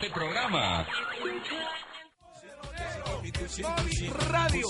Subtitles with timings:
[0.00, 0.86] este programa.
[4.30, 4.66] Radio.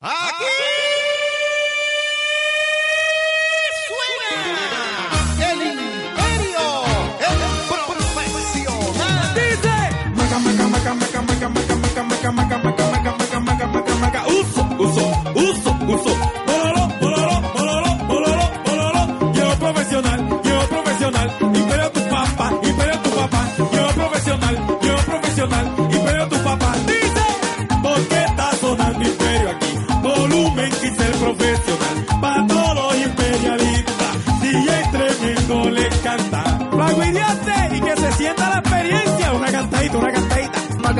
[0.00, 0.89] Aquí.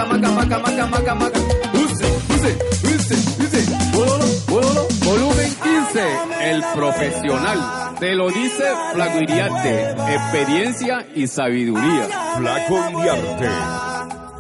[0.05, 1.41] maca, maca, maca, maca, maca, maca.
[1.75, 3.61] Use, use, use, use.
[5.05, 7.97] Volumen 15, el profesional.
[7.99, 12.09] Te lo dice Flaco Iriarte, experiencia y sabiduría.
[12.37, 13.49] Flaco Iriarte.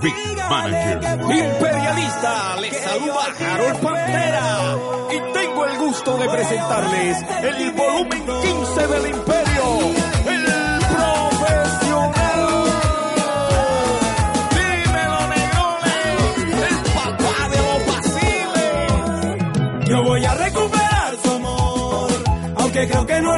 [0.02, 0.14] Big
[0.48, 1.00] Manager.
[1.20, 4.76] Imperialista, les saluda Harold Pantera
[5.12, 9.49] y tengo el gusto de presentarles el volumen 15 del Imperio.
[22.72, 23.36] Que creo que no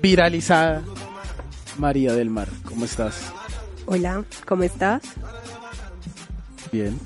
[0.02, 0.82] viralizada
[1.78, 3.16] María del Mar, ¿cómo estás?
[3.86, 5.02] Hola, ¿cómo estás?
[6.72, 7.00] Bien.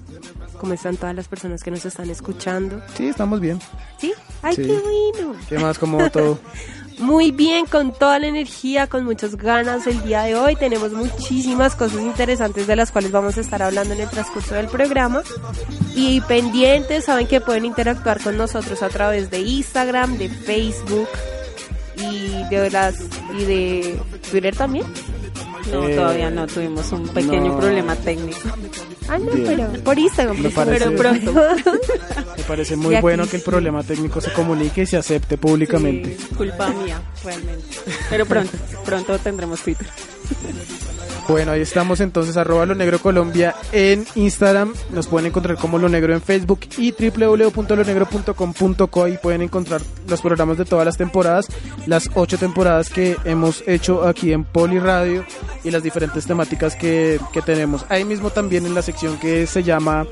[0.60, 2.82] ¿Cómo están todas las personas que nos están escuchando?
[2.96, 3.60] Sí, estamos bien.
[3.98, 4.14] ¿Sí?
[4.42, 4.64] ¡Ay, Sí.
[4.64, 5.36] qué bueno!
[5.48, 5.80] ¿Qué más?
[5.80, 6.38] ¿Cómo va todo?
[7.00, 10.58] Muy bien, con toda la energía, con muchas ganas el día de hoy.
[10.58, 14.68] Tenemos muchísimas cosas interesantes de las cuales vamos a estar hablando en el transcurso del
[14.68, 15.22] programa.
[15.96, 21.08] Y pendientes, saben que pueden interactuar con nosotros a través de Instagram, de Facebook
[21.96, 22.96] y de las
[23.34, 24.00] y de
[24.30, 24.86] Twitter también.
[25.72, 27.60] No, Eh, todavía no, tuvimos un pequeño no.
[27.60, 28.40] problema técnico.
[29.10, 29.46] Ah, no, Bien.
[29.72, 30.38] pero por Instagram.
[30.38, 31.34] Me parece- pero pronto.
[32.38, 36.16] Me parece muy bueno que que el problema técnico se comunique y se acepte públicamente.
[36.20, 37.66] Sí, culpa mía, realmente.
[38.10, 39.88] Pero pronto, pronto tendremos Twitter.
[41.30, 45.88] Bueno, ahí estamos entonces, arroba lo negro Colombia en Instagram, nos pueden encontrar como lo
[45.88, 51.46] negro en Facebook y www.lonegro.com.co y pueden encontrar los programas de todas las temporadas,
[51.86, 55.24] las ocho temporadas que hemos hecho aquí en Poli Radio
[55.64, 57.86] y las diferentes temáticas que, que tenemos.
[57.90, 60.08] Ahí mismo también en la sección que se llama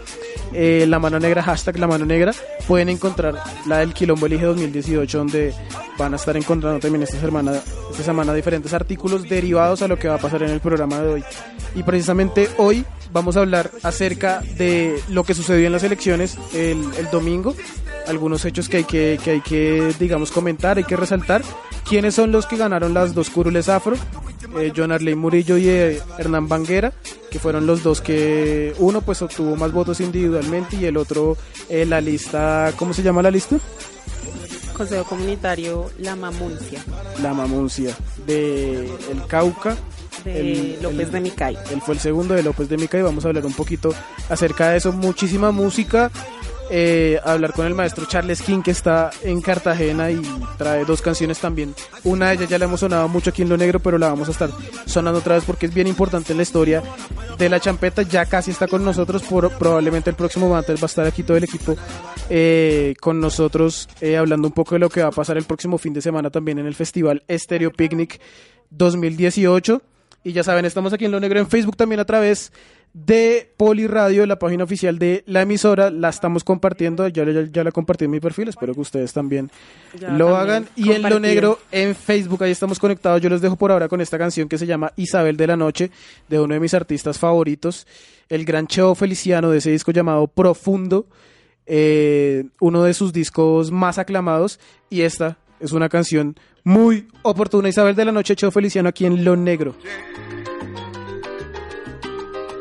[0.53, 2.31] eh, La Mano Negra, hashtag La Mano Negra,
[2.67, 5.55] pueden encontrar la del Quilombo Elige 2018 donde
[5.97, 7.53] van a estar encontrando también esta semana,
[7.91, 11.06] esta semana diferentes artículos derivados a lo que va a pasar en el programa de
[11.07, 11.23] hoy.
[11.75, 16.83] Y precisamente hoy vamos a hablar acerca de lo que sucedió en las elecciones el,
[16.97, 17.55] el domingo,
[18.07, 21.41] algunos hechos que hay que, que hay que, digamos, comentar, hay que resaltar.
[21.87, 23.95] ¿Quiénes son los que ganaron las dos curules afro?
[24.57, 26.93] Eh, John Arley Murillo y eh, Hernán Banguera,
[27.29, 31.37] que fueron los dos que uno pues obtuvo más votos individualmente y el otro
[31.69, 33.57] eh, la lista, ¿cómo se llama la lista?
[34.75, 36.83] Consejo Comunitario La Mamuncia,
[37.21, 37.95] La Mamuncia
[38.25, 39.75] de El Cauca.
[40.23, 41.57] De El- López el- de Micay.
[41.71, 43.93] Él fue el segundo de López de Mica y vamos a hablar un poquito
[44.29, 44.91] acerca de eso.
[44.91, 46.11] Muchísima música.
[46.69, 50.21] eh, hablar con el maestro Charles King que está en Cartagena y
[50.57, 51.73] trae dos canciones también.
[52.03, 54.27] Una de ellas ya la hemos sonado mucho aquí en Lo Negro, pero la vamos
[54.27, 54.49] a estar
[54.85, 56.83] sonando otra vez porque es bien importante en la historia
[57.37, 58.01] de la champeta.
[58.01, 61.37] Ya casi está con nosotros, por, probablemente el próximo martes va a estar aquí todo
[61.37, 61.77] el equipo
[62.29, 65.77] eh, con nosotros eh, hablando un poco de lo que va a pasar el próximo
[65.77, 68.19] fin de semana también en el festival Stereo Picnic
[68.71, 69.81] 2018.
[70.27, 72.51] Y ya saben, estamos aquí en Lo Negro en Facebook también a través
[72.93, 75.89] de Poliradio, la página oficial de la emisora.
[75.89, 79.49] La estamos compartiendo, ya, ya, ya la compartí en mi perfil, espero que ustedes también
[79.97, 80.67] Ya lo también hagan.
[80.75, 81.21] Y en Lo.
[81.21, 83.21] Negro en Facebook, ahí estamos conectados.
[83.21, 85.91] Yo les dejo por ahora con esta canción que se llama Isabel de la Noche,
[86.27, 87.87] de uno de mis artistas favoritos,
[88.27, 91.07] el gran Cheo Feliciano, de ese disco llamado Profundo,
[91.65, 94.59] eh, uno de sus discos más aclamados.
[94.89, 97.69] Y esta es una canción muy oportuna.
[97.69, 99.75] Isabel de la Noche, Cheo Feliciano, aquí en Lo Negro.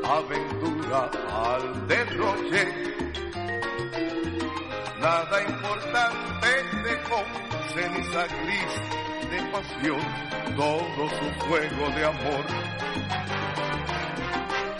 [0.04, 1.10] aventura
[1.44, 2.68] al derroche.
[5.00, 6.48] Nada importante
[6.84, 7.22] dejó
[7.74, 10.00] ceniza gris de pasión,
[10.56, 12.44] todo su fuego de amor.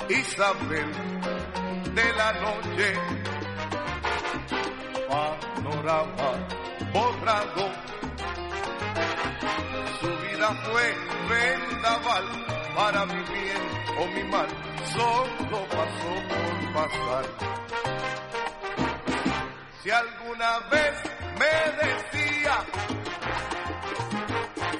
[0.08, 0.90] Isabel
[1.94, 2.94] de la noche,
[5.08, 6.48] panorama
[6.92, 8.05] borrado.
[10.00, 10.94] Su vida fue
[11.28, 13.64] vendaval para mi bien
[13.98, 14.48] o mi mal,
[14.92, 17.24] solo pasó por pasar.
[19.82, 20.94] Si alguna vez
[21.38, 21.54] me
[21.86, 22.56] decía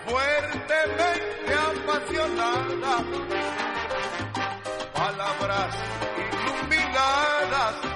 [0.07, 3.05] fuertemente apasionada,
[4.95, 5.75] palabras
[6.33, 7.96] iluminadas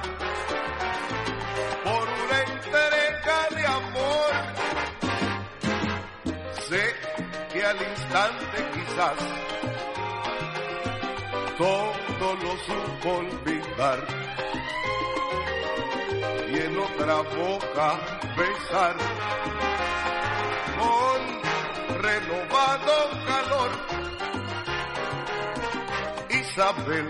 [8.10, 9.18] quizás
[11.56, 13.98] todo lo supo olvidar
[16.48, 18.00] y en otra boca
[18.36, 18.96] besar
[20.80, 22.96] con renovado
[23.28, 23.70] calor.
[26.30, 27.08] Isabel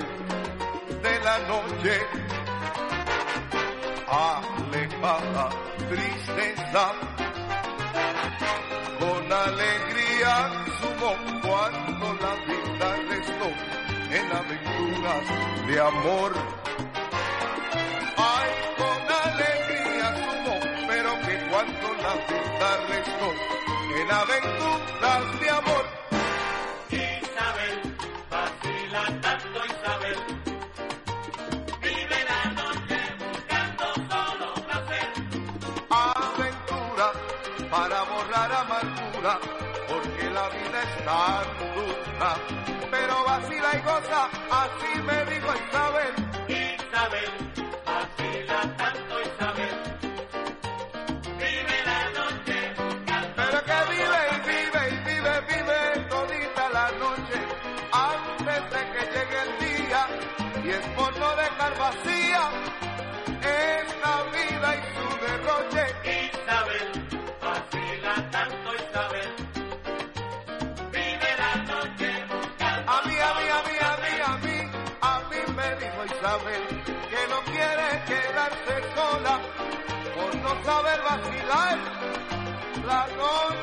[1.02, 2.06] de la noche,
[4.06, 5.48] alejada,
[5.88, 6.92] tristeza,
[8.98, 13.48] con alegría sumó cuando la vida restó
[14.10, 16.32] en aventuras de amor.
[18.18, 19.00] Ay, con
[19.32, 20.58] alegría sumó,
[20.88, 23.28] pero que cuando la vida restó
[23.96, 25.99] en aventuras de amor.
[40.80, 42.36] Porque la vida es tan dura.
[42.90, 46.14] Pero vacila y goza, así me dijo Isabel.
[46.48, 47.49] Isabel,
[80.64, 81.78] saber vacilar
[82.86, 83.59] la noche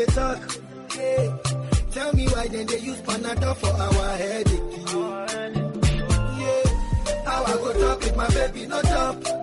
[0.00, 0.40] dey talk.
[0.92, 1.32] Hey.
[1.92, 4.66] Tell me why then they use Panadol for our headache.
[6.40, 6.64] Yeah.
[7.26, 9.39] How I go talk with my baby, no talk.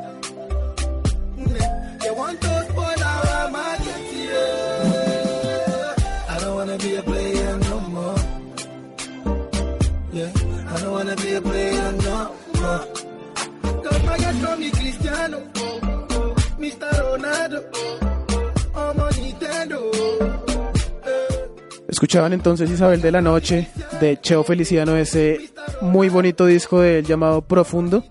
[21.97, 25.49] Escuchaban entonces Isabel de la Noche de Cheo Feliciano, ese
[25.81, 28.03] muy bonito disco de él llamado Profundo.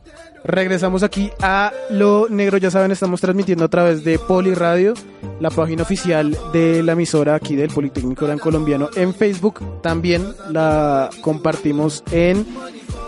[0.42, 4.94] Regresamos aquí a Lo Negro, ya saben, estamos transmitiendo a través de Poli Radio,
[5.38, 9.80] la página oficial de la emisora aquí del Politécnico Gran Colombiano en Facebook.
[9.82, 12.44] También la compartimos en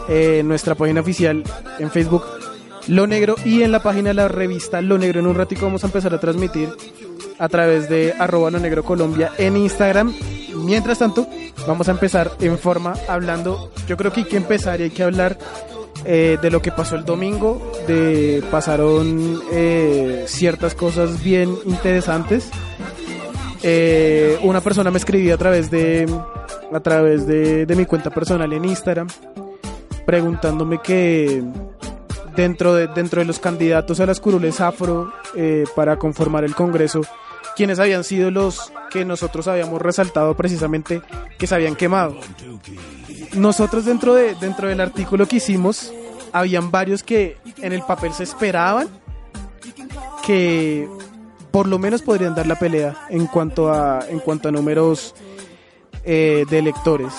[0.08, 1.42] eh, nuestra página oficial
[1.80, 2.22] en Facebook
[2.86, 5.18] Lo Negro y en la página de la revista Lo Negro.
[5.18, 6.68] En un ratico vamos a empezar a transmitir
[7.38, 10.14] a través de arroba Lo Negro Colombia en Instagram.
[10.56, 11.26] Mientras tanto,
[11.66, 15.02] vamos a empezar en forma hablando, yo creo que hay que empezar y hay que
[15.02, 15.38] hablar
[16.04, 22.50] eh, de lo que pasó el domingo, de pasaron eh, ciertas cosas bien interesantes.
[23.62, 26.06] Eh, una persona me escribió a través de
[26.72, 29.08] a través de, de mi cuenta personal en Instagram
[30.08, 31.42] preguntándome que
[32.34, 37.02] dentro de dentro de los candidatos a las curules afro eh, para conformar el Congreso
[37.58, 41.02] quienes habían sido los que nosotros habíamos resaltado precisamente
[41.38, 42.16] que se habían quemado.
[43.34, 45.92] Nosotros dentro de dentro del artículo que hicimos
[46.32, 48.86] habían varios que en el papel se esperaban
[50.24, 50.88] que
[51.50, 55.16] por lo menos podrían dar la pelea en cuanto a en cuanto a números
[56.04, 57.12] eh, de electores.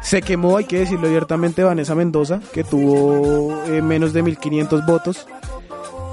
[0.00, 5.26] Se quemó, hay que decirlo abiertamente, Vanessa Mendoza, que tuvo eh, menos de 1.500 votos.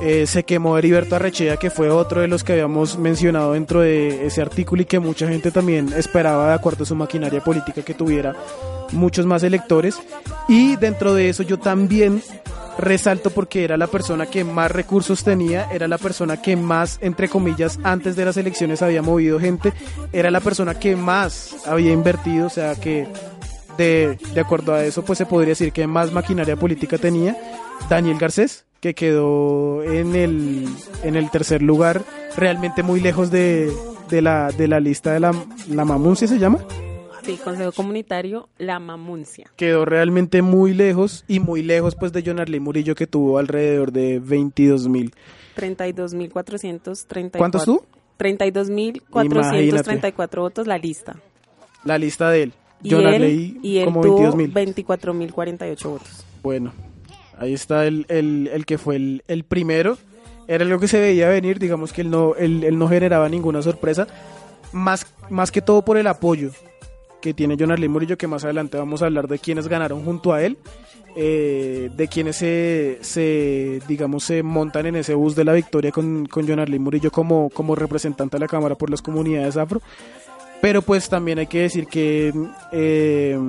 [0.02, 4.26] Eh, se quemó Heriberto Arrechea, que fue otro de los que habíamos mencionado dentro de
[4.28, 7.94] ese artículo y que mucha gente también esperaba, de acuerdo a su maquinaria política, que
[7.94, 8.36] tuviera
[8.92, 9.98] muchos más electores.
[10.48, 12.22] Y dentro de eso yo también
[12.78, 17.30] resalto porque era la persona que más recursos tenía, era la persona que más, entre
[17.30, 19.72] comillas, antes de las elecciones había movido gente,
[20.12, 23.08] era la persona que más había invertido, o sea que
[23.78, 27.38] de, de acuerdo a eso, pues se podría decir que más maquinaria política tenía.
[27.90, 30.68] Daniel Garcés, que quedó en el,
[31.04, 32.04] en el tercer lugar,
[32.38, 33.72] realmente muy lejos de,
[34.10, 35.34] de, la, de la lista de la,
[35.70, 36.60] la Mamuncia, ¿se llama?
[37.26, 39.50] Sí, Consejo Comunitario La Mamuncia.
[39.56, 43.92] Quedó realmente muy lejos y muy lejos pues de John Arley Murillo que tuvo alrededor
[43.92, 45.12] de 22 mil.
[45.58, 47.38] 32.434.
[47.38, 47.82] ¿Cuántos tú?
[48.20, 51.16] 32.434 votos la lista.
[51.84, 52.54] La lista de él.
[52.84, 54.54] Y John él, Arley y él como tuvo 22 mil.
[54.54, 56.24] 24.048 votos.
[56.44, 56.74] Bueno,
[57.38, 59.98] ahí está el, el, el que fue el, el primero.
[60.48, 63.62] Era lo que se veía venir, digamos que él no, él, él no generaba ninguna
[63.62, 64.08] sorpresa.
[64.72, 66.52] Más, más que todo por el apoyo
[67.22, 70.44] que tiene Arley Murillo, que más adelante vamos a hablar de quienes ganaron junto a
[70.44, 70.58] él,
[71.16, 76.28] eh, de quienes se, se, digamos, se montan en ese bus de la victoria con,
[76.28, 79.82] con Arley Murillo como, como representante de la Cámara por las comunidades afro.
[80.62, 82.32] Pero pues también hay que decir que
[82.72, 83.40] eh,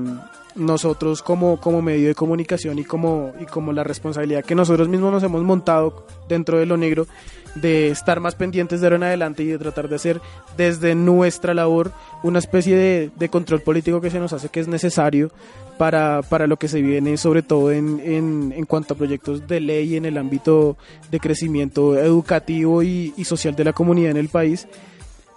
[0.56, 5.12] nosotros como, como medio de comunicación y como, y como la responsabilidad que nosotros mismos
[5.12, 7.06] nos hemos montado dentro de lo negro,
[7.54, 10.20] de estar más pendientes de ahora en adelante y de tratar de hacer
[10.56, 11.92] desde nuestra labor
[12.22, 15.30] una especie de, de control político que se nos hace que es necesario
[15.78, 19.60] para, para lo que se viene, sobre todo en, en, en cuanto a proyectos de
[19.60, 20.76] ley en el ámbito
[21.10, 24.66] de crecimiento educativo y, y social de la comunidad en el país.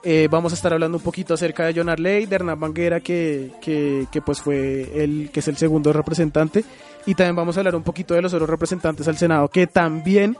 [0.02, 3.52] Eh, vamos a estar hablando un poquito acerca de John Arley, de Hernán Banguera, que,
[3.62, 6.64] que, que, pues fue el que es el segundo representante,
[7.06, 10.38] y también vamos a hablar un poquito de los otros representantes al Senado que también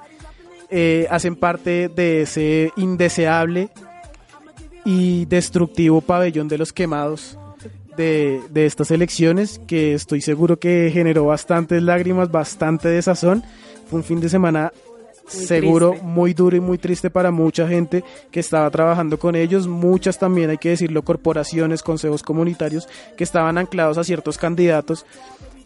[0.70, 3.70] eh, hacen parte de ese indeseable
[4.86, 7.38] y destructivo pabellón de los quemados
[7.98, 13.44] de, de estas elecciones, que estoy seguro que generó bastantes lágrimas, bastante desazón.
[13.90, 14.72] Fue un fin de semana
[15.34, 16.08] Muy seguro triste.
[16.08, 20.50] muy duro y muy triste para mucha gente que estaba trabajando con ellos, muchas también
[20.50, 22.88] hay que decirlo, corporaciones, consejos comunitarios
[23.18, 25.06] que estaban anclados a ciertos candidatos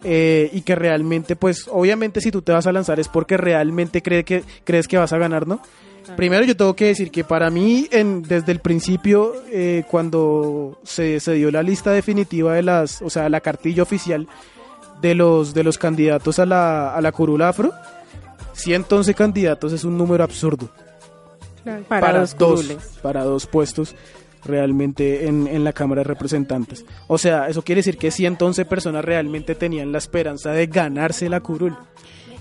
[0.04, 4.02] eh, y que realmente, pues obviamente si tú te vas a lanzar es porque realmente
[4.02, 5.62] cree que, crees que vas a ganar, ¿no?
[6.18, 11.22] Primero yo tengo que decir que para mí en, desde el principio eh, cuando se,
[11.22, 14.28] se dio la lista definitiva de las, o sea, la cartilla oficial
[15.02, 17.72] de los de los candidatos a la, a la curula afro,
[18.54, 20.70] 111 candidatos es un número absurdo
[21.88, 22.66] Para, dos
[23.02, 23.96] para dos puestos
[24.46, 26.86] realmente en, en la Cámara de Representantes.
[27.08, 31.40] O sea, eso quiere decir que 111 personas realmente tenían la esperanza de ganarse la
[31.40, 31.78] curul.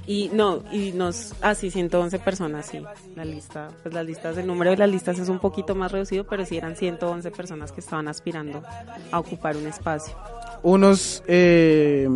[0.07, 2.83] Y no, y nos, así 111 personas, sí.
[3.15, 6.25] La lista, pues las listas, el número de las listas es un poquito más reducido,
[6.25, 8.63] pero sí eran 111 personas que estaban aspirando
[9.13, 10.17] a ocupar un espacio.
[10.65, 12.09] Unos, eh,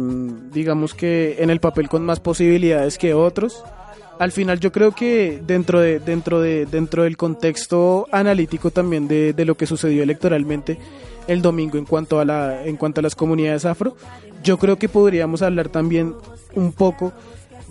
[0.52, 3.62] digamos que en el papel con más posibilidades que otros.
[4.18, 9.32] Al final yo creo que dentro de dentro de dentro del contexto analítico también de,
[9.32, 10.78] de lo que sucedió electoralmente
[11.26, 13.96] el domingo en cuanto a la en cuanto a las comunidades afro,
[14.42, 16.14] yo creo que podríamos hablar también
[16.54, 17.12] un poco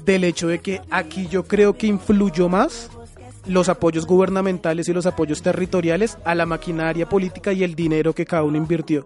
[0.05, 2.89] del hecho de que aquí yo creo que influyó más
[3.47, 8.25] los apoyos gubernamentales y los apoyos territoriales a la maquinaria política y el dinero que
[8.25, 9.05] cada uno invirtió.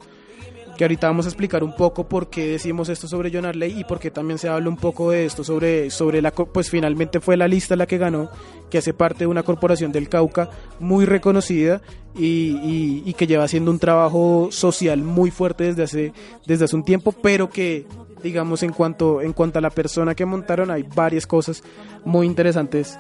[0.80, 3.84] Que ahorita vamos a explicar un poco por qué decimos esto sobre John Arley y
[3.84, 7.36] por qué también se habla un poco de esto sobre, sobre la, pues finalmente fue
[7.36, 8.30] la lista la que ganó,
[8.70, 11.82] que hace parte de una corporación del Cauca muy reconocida
[12.16, 16.14] y, y- que lleva haciendo un trabajo social muy fuerte desde hace,
[16.48, 17.86] desde hace un tiempo, pero que
[18.24, 21.62] digamos en cuanto, en cuanto a la persona que montaron hay varias cosas
[22.06, 22.98] muy interesantes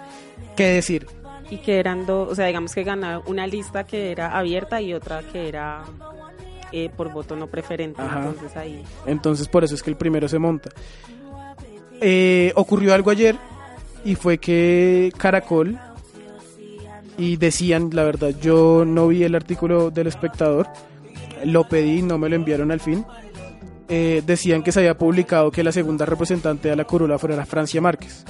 [0.58, 1.08] que decir.
[1.50, 4.94] Y que eran dos, o sea, digamos que ganaron una lista que era abierta y
[4.94, 5.84] otra que era
[6.72, 8.02] eh, por voto no preferente.
[8.02, 8.20] Ajá.
[8.28, 8.84] Entonces ahí.
[9.06, 10.70] Entonces por eso es que el primero se monta.
[12.02, 13.36] Eh, ocurrió algo ayer
[14.06, 15.78] y fue que Caracol
[17.18, 20.68] y decían, la verdad, yo no vi el artículo del espectador,
[21.44, 23.06] lo pedí, no me lo enviaron al fin.
[23.90, 27.82] Eh, decían que se había publicado que la segunda representante de la curula fuera Francia
[27.82, 28.24] Márquez.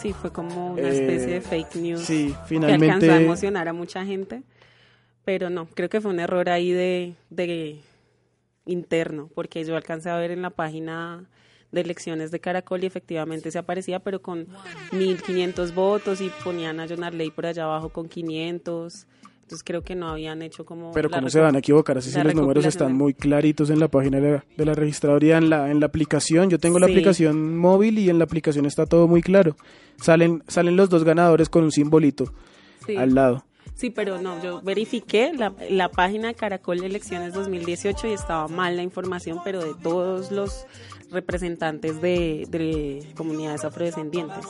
[0.00, 2.00] Sí, fue como una Eh, especie de fake news.
[2.00, 4.42] sí, Que finalmente- alcanzó a emocionar a mucha gente.
[5.28, 7.80] Pero no, creo que fue un error ahí de, de
[8.64, 11.26] interno, porque yo alcancé a ver en la página
[11.70, 14.46] de elecciones de Caracol y efectivamente se aparecía, pero con
[14.92, 19.06] 1500 votos y ponían a John Arley por allá abajo con 500.
[19.42, 20.92] Entonces creo que no habían hecho como.
[20.92, 23.88] Pero cómo se van a equivocar, así si los números están muy claritos en la
[23.88, 26.48] página de la, de la registraduría, en la, en la aplicación.
[26.48, 29.56] Yo tengo la aplicación móvil y en la aplicación está todo muy claro.
[30.00, 32.32] Salen, salen los dos ganadores con un simbolito
[32.86, 32.96] Sí.
[32.96, 33.44] al lado.
[33.78, 38.48] Sí, pero no, yo verifiqué la, la página de Caracol de Elecciones 2018 y estaba
[38.48, 40.66] mal la información, pero de todos los
[41.12, 44.44] representantes de, de comunidades afrodescendientes.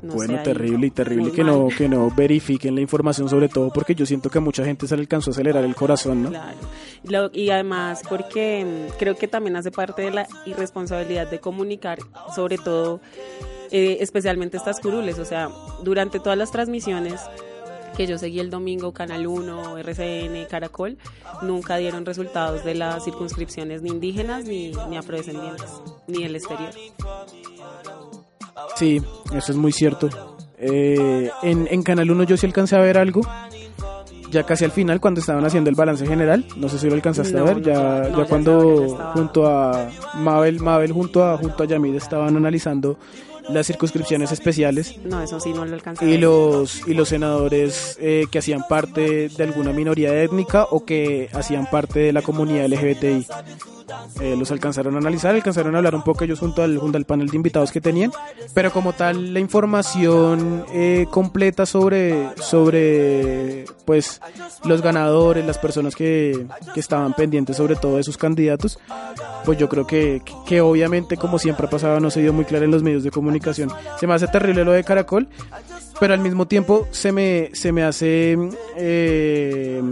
[0.00, 1.54] No bueno, sé, terrible y terrible que mal.
[1.58, 4.86] no que no verifiquen la información sobre todo porque yo siento que a mucha gente
[4.86, 6.28] se le alcanzó a acelerar el corazón, ¿no?
[6.30, 6.56] Claro.
[7.02, 11.98] Lo- y además porque mm, creo que también hace parte de la irresponsabilidad de comunicar,
[12.34, 13.00] sobre todo,
[13.72, 15.18] eh, especialmente estas curules.
[15.18, 15.50] O sea,
[15.82, 17.20] durante todas las transmisiones
[17.96, 20.96] que yo seguí el domingo, Canal 1, RCN, Caracol,
[21.42, 25.70] nunca dieron resultados de las circunscripciones ni indígenas ni, ni afrodescendientes,
[26.06, 26.70] ni el exterior.
[28.76, 29.02] Sí,
[29.34, 30.08] eso es muy cierto.
[30.58, 33.22] Eh, en, en Canal 1 yo sí alcancé a ver algo.
[34.30, 37.36] Ya casi al final, cuando estaban haciendo el balance general, no sé si lo alcanzaste
[37.36, 40.92] a No, ver, no, ya, no, ya ya sabía cuando estaba- junto a Mabel, Mabel
[40.92, 42.96] junto a junto a Yamid estaban analizando
[43.48, 48.38] las circunscripciones especiales No, eso sí no lo y los y los senadores eh, que
[48.38, 53.26] hacían parte de alguna minoría étnica o que hacían parte de la comunidad LGBTI.
[54.20, 57.04] Eh, los alcanzaron a analizar, alcanzaron a hablar un poco ellos junto al, junto al
[57.04, 58.12] panel de invitados que tenían,
[58.54, 64.20] pero como tal la información eh, completa sobre, sobre pues
[64.64, 68.78] los ganadores, las personas que, que estaban pendientes sobre todo de sus candidatos,
[69.44, 72.64] pues yo creo que, que obviamente como siempre ha pasado no se dio muy claro
[72.64, 73.31] en los medios de comunicación.
[73.98, 75.28] Se me hace terrible lo de Caracol,
[76.00, 78.36] pero al mismo tiempo se me, se me hace
[78.76, 79.82] eh,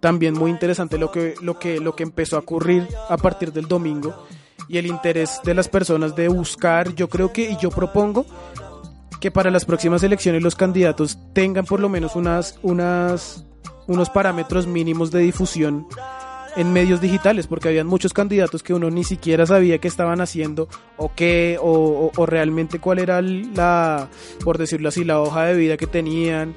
[0.00, 3.66] también muy interesante lo que, lo, que, lo que empezó a ocurrir a partir del
[3.68, 4.26] domingo
[4.68, 8.24] y el interés de las personas de buscar, yo creo que, y yo propongo
[9.20, 13.44] que para las próximas elecciones los candidatos tengan por lo menos unas, unas,
[13.86, 15.86] unos parámetros mínimos de difusión
[16.56, 20.68] en medios digitales, porque habían muchos candidatos que uno ni siquiera sabía qué estaban haciendo
[20.96, 24.08] o qué, o, o- o realmente cuál era la,
[24.44, 26.54] por decirlo así, la hoja de vida que tenían,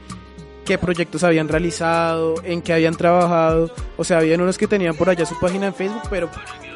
[0.65, 3.69] qué proyectos habían realizado, en qué habían trabajado.
[3.97, 6.29] O sea, habían unos que tenían por allá su página en Facebook, pero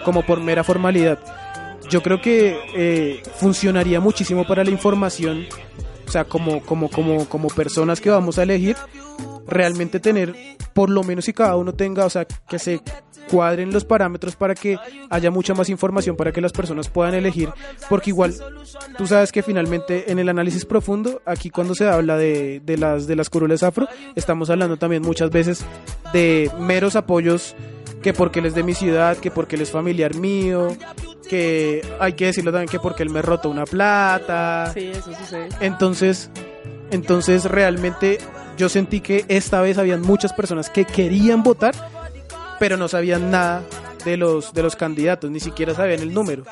[0.06, 1.18] como por mera formalidad.
[1.90, 5.46] Yo creo que eh, funcionaría muchísimo para la información,
[6.06, 8.76] o sea, como, como, como, como personas que vamos a elegir,
[9.48, 10.36] realmente tener,
[10.74, 12.82] por lo menos si cada uno tenga, o sea, que se
[13.30, 14.78] cuadren los parámetros para que
[15.10, 17.50] haya mucha más información para que las personas puedan elegir,
[17.90, 18.34] porque igual
[18.98, 23.08] tú sabes que finalmente en el análisis profundo, aquí cuando se habla de, de las
[23.08, 25.66] de las curules afro, estamos hablando también muchas veces
[26.14, 27.56] de meros apoyos
[28.02, 30.76] que porque él es de mi ciudad, que porque él es familiar mío,
[31.28, 34.72] que hay que decirlo también que porque él me rotó una plata.
[34.74, 35.50] Sí, eso sucede.
[35.60, 36.30] Entonces,
[36.92, 38.20] entonces realmente
[38.58, 41.76] yo sentí que esta vez habían muchas personas que querían votar,
[42.60, 43.64] pero no sabían nada
[44.06, 46.44] de los de los candidatos, ni siquiera sabían el número.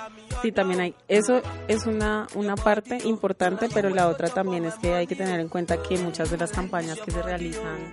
[0.41, 0.95] Sí, también hay.
[1.07, 5.39] Eso es una, una parte importante, pero la otra también es que hay que tener
[5.39, 7.91] en cuenta que muchas de las campañas que se realizan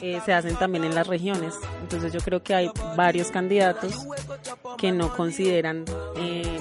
[0.00, 1.54] eh, se hacen también en las regiones.
[1.80, 4.06] Entonces yo creo que hay varios candidatos
[4.76, 5.84] que no consideran
[6.16, 6.58] eh,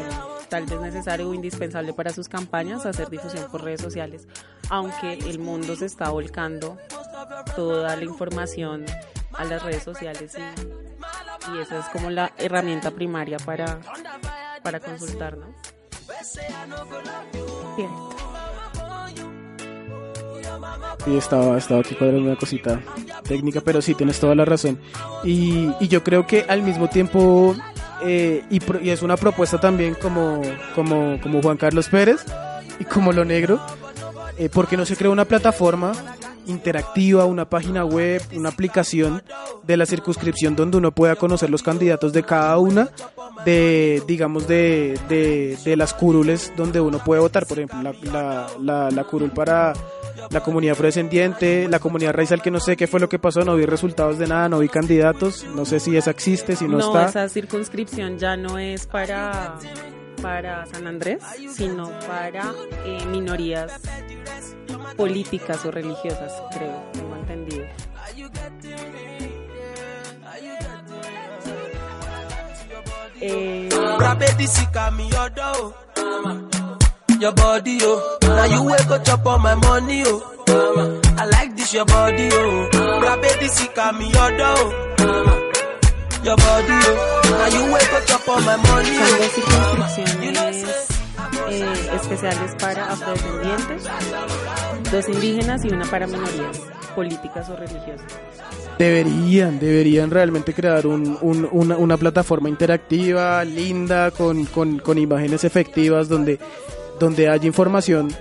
[0.50, 4.28] tal vez necesario o indispensable para sus campañas hacer difusión por redes sociales,
[4.70, 6.78] aunque el mundo se está volcando
[7.56, 8.86] toda la información
[9.38, 13.80] a las redes sociales y, esa es como la herramienta primaria para,
[14.64, 15.46] para consultar, ¿no?
[17.76, 18.10] Cierto.
[21.06, 22.82] Y estaba, estaba aquí cuadrando una cosita
[23.24, 24.80] técnica, pero sí, tienes toda la razón.
[25.24, 27.56] Y, y yo creo que al mismo tiempo,
[28.04, 30.42] eh, y, es una propuesta también como,
[30.76, 32.26] como, como Juan Carlos Pérez
[32.80, 33.60] y como Lo Negro,
[34.38, 35.94] eh, porque no se crea una plataforma
[36.48, 39.22] interactiva, una página web, una aplicación
[39.64, 42.90] de la circunscripción donde uno pueda conocer los candidatos de cada una
[43.46, 47.46] de, digamos, de, de, de las curules donde uno puede votar.
[47.46, 49.74] Por ejemplo, la, la, la, la curul para
[50.30, 53.56] la comunidad afrodescendiente, la comunidad racial que no sé qué fue lo que pasó, no
[53.56, 56.88] vi resultados de nada, no vi candidatos, no sé si esa existe, si no, no,
[56.88, 57.10] está.
[57.10, 59.58] esa circunscripción ya no es para,
[60.22, 62.54] para San Andrés, sino para
[62.86, 63.80] eh, minorías
[64.96, 67.66] políticas o religiosas, creo, tengo entendido.
[73.20, 73.70] Eh,
[77.20, 78.18] your body, oh.
[78.50, 81.02] You wake up chop oh.
[81.18, 82.70] I like this your body, oh.
[86.24, 87.22] Your body, oh.
[87.30, 90.66] Now you wake up on my money, son dos circunscripciones
[91.50, 93.84] eh, especiales para afrodescendientes,
[94.92, 96.60] dos indígenas y una para minorías
[96.96, 98.08] políticas o religiosas.
[98.78, 105.44] Deberían, deberían realmente crear un- un- una, una plataforma interactiva, linda, con, con- con imágenes
[105.44, 106.40] efectivas, donde,
[107.00, 108.14] donde haya información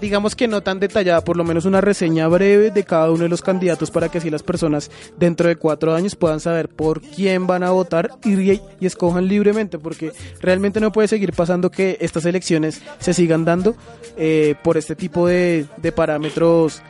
[0.00, 3.28] digamos que no tan detallada, por lo menos una reseña breve de cada uno de
[3.28, 7.46] los candidatos para que así las personas dentro de cuatro años puedan saber por quién
[7.46, 12.24] van a votar y, y escojan libremente, porque realmente no puede seguir pasando que estas
[12.24, 13.76] elecciones se sigan dando
[14.16, 16.82] eh, por este tipo de, de parámetros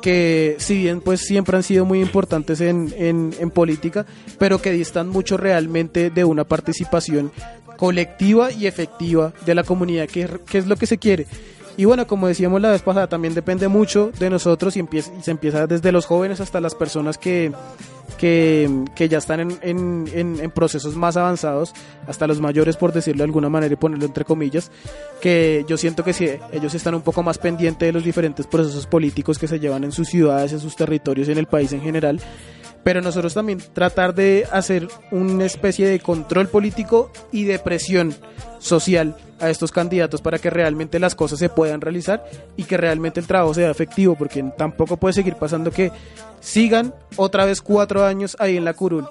[0.00, 4.06] que si bien pues siempre han sido muy importantes en, en, política,
[4.38, 7.30] pero que distan mucho realmente de una participación
[7.76, 11.26] colectiva y efectiva de la comunidad, que, que es lo que se quiere.
[11.76, 15.22] Y bueno, como decíamos la vez pasada, también depende mucho de nosotros y, empieza, y
[15.22, 17.52] se empieza desde los jóvenes hasta las personas que,
[18.18, 21.72] que, ya están en, en, en, procesos más avanzados,
[22.06, 24.70] hasta los mayores, por decirlo de alguna manera y ponerlo entre comillas,
[25.20, 28.86] que yo siento que sí, ellos están un poco más pendientes de los diferentes procesos
[28.86, 32.20] políticos que se llevan en sus ciudades, en sus territorios en el país en general
[32.82, 38.14] pero nosotros también tratar de hacer una especie de control político y de presión
[38.58, 42.24] social a estos candidatos para que realmente las cosas se puedan realizar
[42.56, 45.92] y que realmente el trabajo sea efectivo, porque tampoco puede seguir pasando que
[46.40, 49.06] sigan otra vez cuatro años ahí en la curul,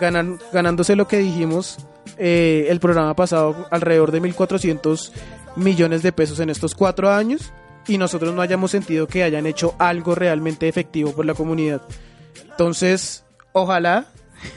[0.00, 1.78] ganan, ganándose lo que dijimos
[2.18, 5.10] eh, el programa pasado, alrededor de 1.400
[5.56, 7.52] millones de pesos en estos cuatro años
[7.86, 11.82] y nosotros no hayamos sentido que hayan hecho algo realmente efectivo por la comunidad.
[12.50, 14.06] Entonces, ojalá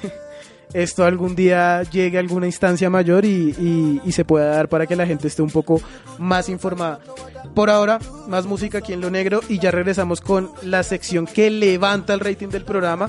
[0.73, 5.05] esto algún día llegue a alguna instancia mayor y, se pueda dar para que la
[5.05, 5.81] gente esté un poco
[6.17, 6.99] más informada.
[7.53, 11.49] Por ahora, más música aquí en Lo Negro y ya regresamos con la sección que
[11.49, 13.07] levanta el rating del programa,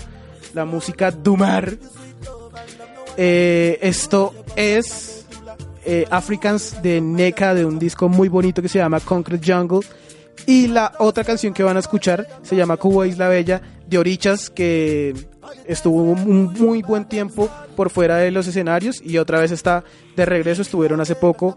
[0.54, 1.76] la música Dumar.
[3.16, 5.26] Eh, esto es
[5.84, 9.80] eh, Africans de NECA, de un disco muy bonito que se llama Concrete Jungle.
[10.46, 14.50] Y la otra canción que van a escuchar se llama Cuba Isla Bella de Orichas,
[14.50, 15.14] que
[15.66, 19.84] estuvo un muy buen tiempo por fuera de los escenarios y otra vez está
[20.16, 20.62] de regreso.
[20.62, 21.56] Estuvieron hace poco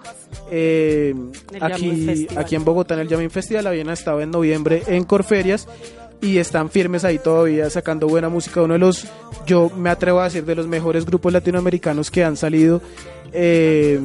[0.49, 1.13] eh,
[1.59, 3.67] aquí, aquí en Bogotá en el Jamming Festival.
[3.67, 5.67] Habían estado en noviembre en Corferias
[6.21, 8.61] y están firmes ahí todavía sacando buena música.
[8.61, 9.07] Uno de los,
[9.45, 12.81] yo me atrevo a decir, de los mejores grupos latinoamericanos que han salido
[13.33, 13.99] eh,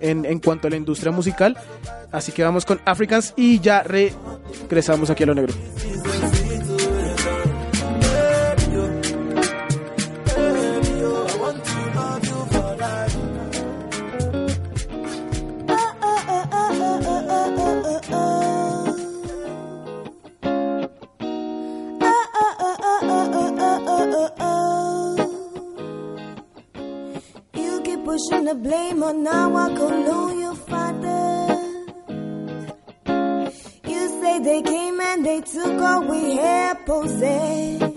[0.00, 1.56] en, en cuanto a la industria musical.
[2.12, 5.52] Así que vamos con Africans y ya regresamos aquí a lo negro.
[28.22, 31.90] Pushing the blame on our colonial fathers.
[33.86, 37.94] You say they came and they took all we had possessed.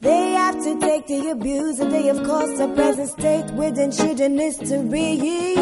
[0.00, 4.38] They have to take the abuse and they have caused a present state within children
[4.38, 5.54] history.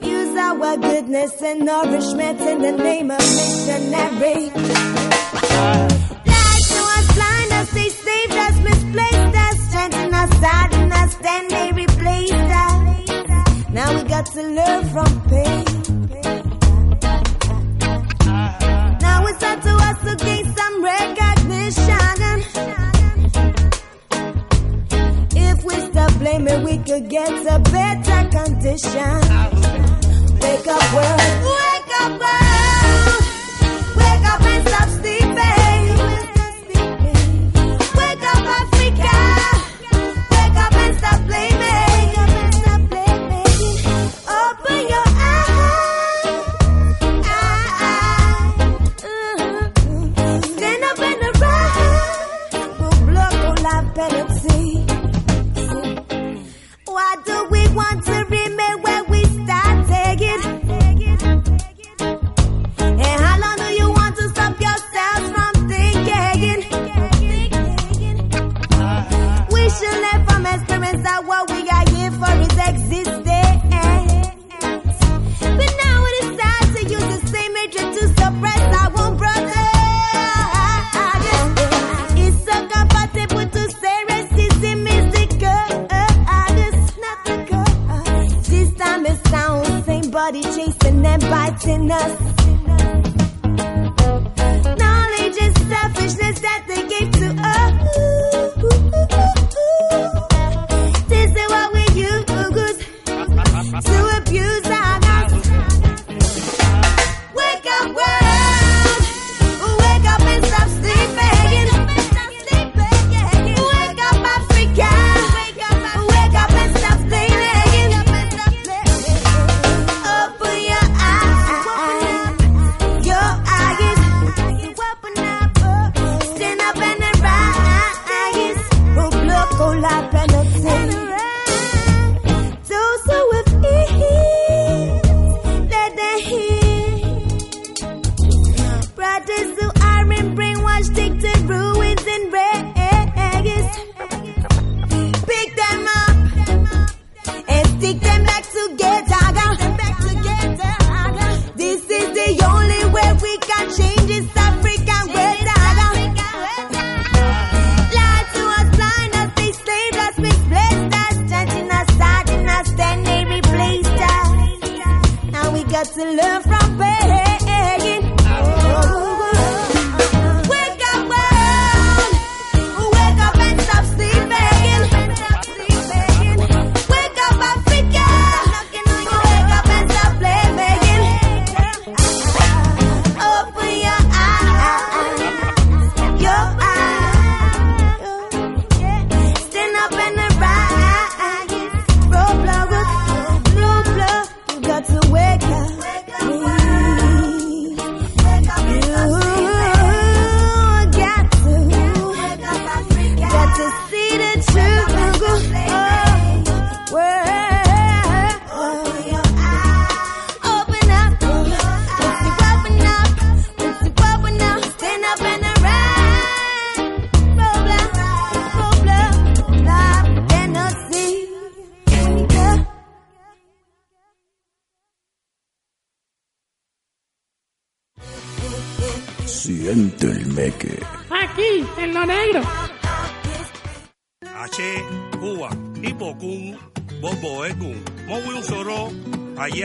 [0.00, 4.50] Use our goodness and nourishment in the name of missionary.
[6.32, 9.35] Lied to us, blind us, they saved us, misplaced
[10.34, 11.85] sadness, then they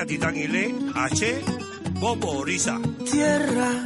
[0.02, 1.42] Allá Titangile, H,
[2.00, 2.80] Bobo Risa.
[3.12, 3.86] Tierra,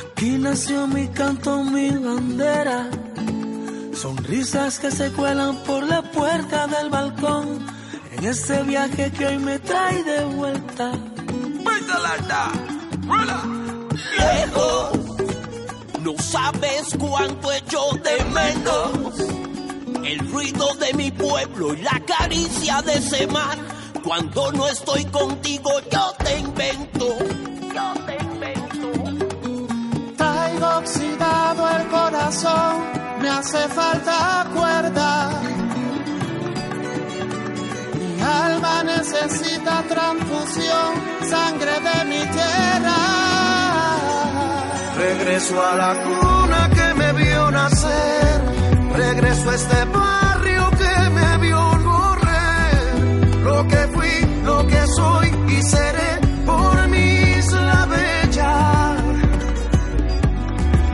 [0.00, 2.90] aquí nació mi canto, mi bandera.
[3.94, 7.64] Sonrisas que se cuelan por la puerta del balcón.
[8.16, 10.90] En este viaje que hoy me trae de vuelta.
[14.18, 14.90] Viejo,
[16.02, 19.36] no sabes cuánto echo de menos
[20.04, 23.56] el ruido de mi pueblo y la caricia de ese mar.
[24.06, 27.08] Cuando no estoy contigo, yo te invento.
[27.74, 28.88] Yo te invento.
[30.16, 32.76] Traigo oxidado el corazón,
[33.20, 35.30] me hace falta cuerda.
[37.98, 40.90] Mi alma necesita transfusión,
[41.28, 42.98] sangre de mi tierra.
[44.96, 48.40] Regreso a la cuna que me vio nacer.
[48.94, 51.95] Regreso a este barrio que me vio correr.
[53.66, 56.98] Lo que fui, lo que soy y seré por mi
[57.38, 58.96] isla bella.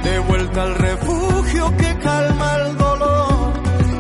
[0.03, 3.53] De vuelta al refugio que calma el dolor.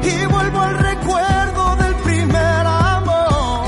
[0.04, 3.66] Y vuelvo al recuerdo del primer amor.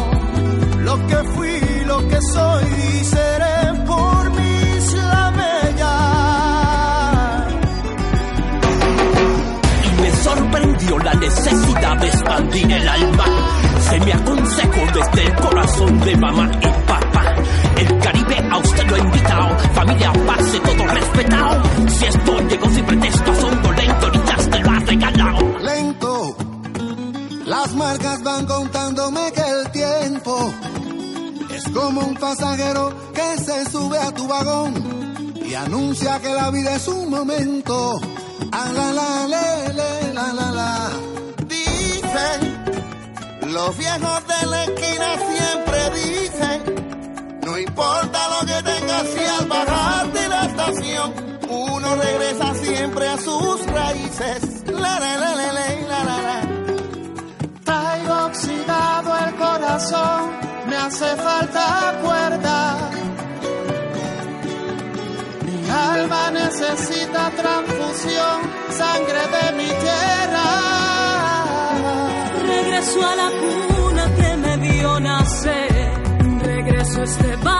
[0.79, 5.97] Lo que fui, lo que soy y seré por mi isla bella.
[9.85, 13.24] Y me sorprendió la necesidad de expandir el alma.
[15.75, 17.35] Corazón de mamá y papá.
[17.77, 19.59] El Caribe a usted lo ha invitado.
[19.75, 21.63] Familia, pase todo respetado.
[21.89, 25.59] Si esto llegó sin pretexto, son lento, ahorita te lo ha regalado.
[25.59, 26.37] lento.
[27.47, 30.55] Las marcas van contándome que el tiempo
[31.51, 36.77] es como un pasajero que se sube a tu vagón y anuncia que la vida
[36.77, 38.01] es un momento.
[38.53, 40.91] Ah, la, la, le, la, la, la.
[41.49, 42.65] Dicen,
[43.53, 45.64] los viejos de la esquina siempre
[47.45, 51.15] no importa lo que tengas si al bajar de la estación,
[51.49, 54.65] uno regresa siempre a sus raíces.
[54.67, 56.41] La, la, la, la, la, la, la.
[57.65, 60.31] Traigo oxidado el corazón,
[60.69, 62.91] me hace falta cuerda.
[65.45, 70.49] Mi alma necesita transfusión, sangre de mi tierra.
[72.47, 75.74] Regreso a la cuna que me vio nacer.
[77.05, 77.54] Regreso a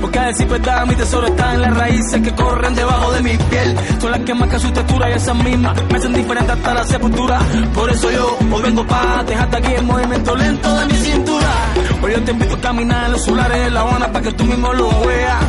[0.00, 3.36] Porque a decir verdad, mi tesoro está en las raíces que corren debajo de mi
[3.36, 3.76] piel.
[4.00, 7.38] Son las que marcan su textura y esas mismas me hacen diferente hasta la sepultura.
[7.74, 11.48] Por eso yo hoy vengo para dejarte aquí el movimiento lento de mi cintura.
[12.02, 14.44] Hoy yo te invito a caminar en los solares de La Habana para que tú
[14.44, 15.44] mismo lo veas.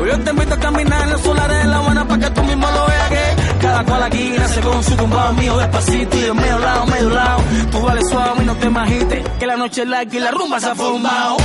[0.00, 2.42] Hoy yo te invito a caminar en los solares de La Habana para que tú
[2.44, 6.34] mismo lo veas que cada cual aquí nace con su tumbado mío despacito y de
[6.34, 7.42] medio lado, medio lado.
[7.72, 10.60] Tú vales suave y no te imagites que la noche es larga y la rumba
[10.60, 11.36] se ha formado.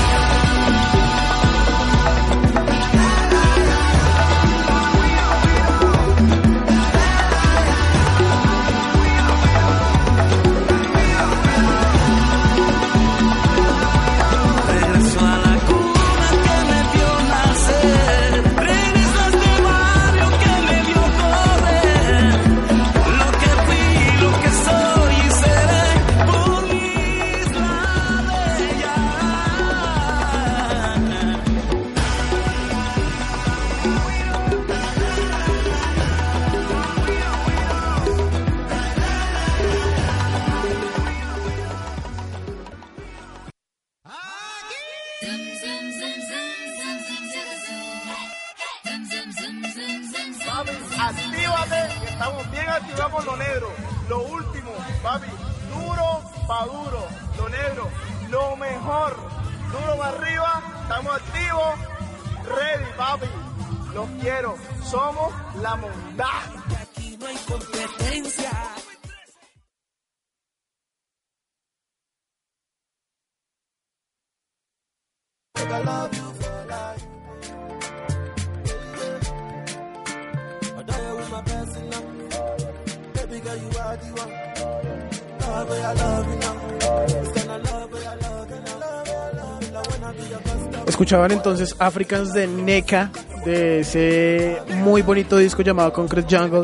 [91.12, 93.12] Escuchaban entonces Africans de NECA,
[93.44, 96.62] de ese muy bonito disco llamado Concrete Jungle,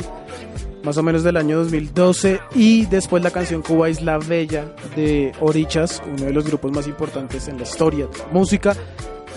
[0.85, 6.01] más o menos del año 2012, y después la canción Cuba Isla Bella de Orichas,
[6.05, 8.73] uno de los grupos más importantes en la historia de la música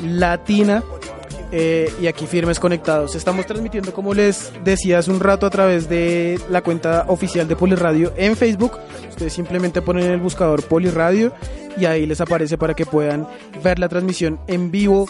[0.00, 0.80] latina.
[1.52, 3.14] Eh, y aquí firmes conectados.
[3.14, 7.56] Estamos transmitiendo, como les decía hace un rato, a través de la cuenta oficial de
[7.56, 8.78] Poliradio en Facebook.
[9.08, 11.32] Ustedes simplemente ponen en el buscador Poliradio
[11.76, 13.26] y ahí les aparece para que puedan
[13.62, 15.06] ver la transmisión en vivo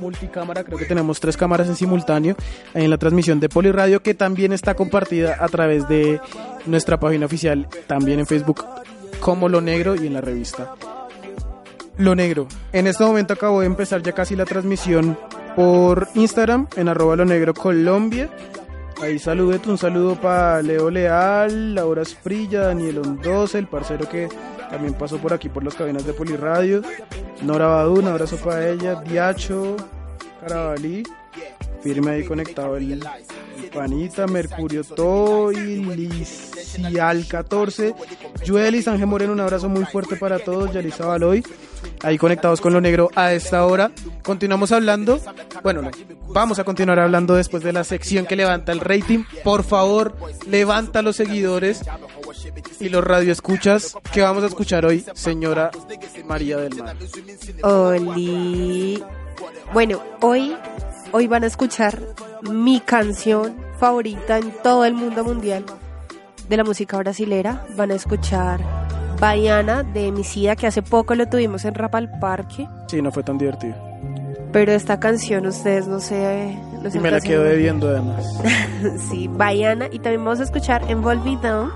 [0.00, 2.34] multicámara, creo que tenemos tres cámaras en simultáneo
[2.74, 6.20] en la transmisión de Poliradio que también está compartida a través de
[6.66, 8.64] nuestra página oficial, también en Facebook
[9.20, 10.74] como Lo Negro y en la revista
[11.96, 12.48] Lo Negro.
[12.72, 15.16] En este momento acabo de empezar ya casi la transmisión
[15.54, 18.30] por Instagram en arroba Lo Negro Colombia.
[19.00, 24.28] Ahí saludete, un saludo para Leo Leal, Laura Esprilla, Daniel Ondoza, el parcero que
[24.70, 26.82] también pasó por aquí por las cabinas de Poliradio.
[27.42, 29.00] Nora Badú, un abrazo para ella.
[29.02, 29.76] Diacho,
[30.40, 31.02] Carabalí,
[31.82, 33.04] firme ahí conectado el,
[33.72, 37.94] Panita, Mercurio Toy, Licial 14,
[38.46, 40.72] Juelis, Ángel Moreno, un abrazo muy fuerte para todos.
[40.72, 41.42] Yalisa Baloy,
[42.02, 43.90] ahí conectados con lo negro a esta hora.
[44.22, 45.20] Continuamos hablando,
[45.62, 45.90] bueno, no,
[46.28, 49.24] vamos a continuar hablando después de la sección que levanta el rating.
[49.44, 50.14] Por favor,
[50.48, 51.82] levanta los seguidores
[52.80, 55.70] y los radioescuchas que vamos a escuchar hoy, señora
[56.26, 56.96] María del Mar.
[57.62, 59.02] Oli.
[59.72, 60.56] Bueno, hoy,
[61.12, 62.00] hoy van a escuchar
[62.42, 65.64] mi canción favorita en todo el mundo mundial
[66.48, 67.66] de la música brasilera.
[67.76, 68.60] Van a escuchar
[69.22, 72.68] Baiana de Emicida, que hace poco lo tuvimos en Rap al Parque.
[72.88, 73.76] Sí, no fue tan divertido.
[74.50, 76.58] Pero esta canción ustedes no sé...
[76.82, 78.26] No Y me la quedo debiendo además.
[79.08, 79.86] sí, Baiana.
[79.92, 81.70] Y también vamos a escuchar Envolvido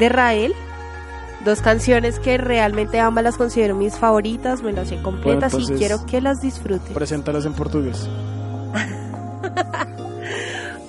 [0.00, 0.52] de Rael.
[1.44, 5.78] Dos canciones que realmente ambas las considero mis favoritas, me las sé completas Bueno, y
[5.78, 6.92] quiero que las disfruten.
[6.92, 8.08] Preséntalas en portugués.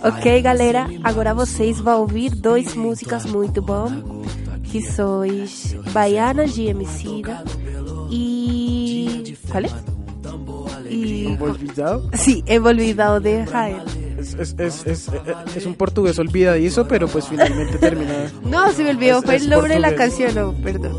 [0.03, 3.89] Ok, galera, agora vocês vão ouvir dois músicas muito bom,
[4.76, 7.43] que sois Baiana de Emicida
[8.11, 9.36] e...
[9.49, 9.73] ¿Cuál es?
[10.89, 11.28] Y...
[11.28, 12.09] ¿Envolvidado?
[12.13, 13.82] Sí, Envolvidado de Rael.
[14.19, 15.09] Es, es, es,
[15.55, 18.32] es, un portugués olvidadizo, pero pues finalmente termina.
[18.43, 20.93] No, se me olvidó, fue el nombre de la canción, no, perdón.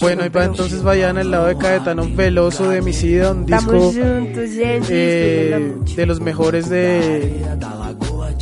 [0.00, 4.50] Bueno, y va entonces vayan al lado de Caetano Veloso de Emicida, un disco juntos,
[4.56, 7.44] eh, de los mejores de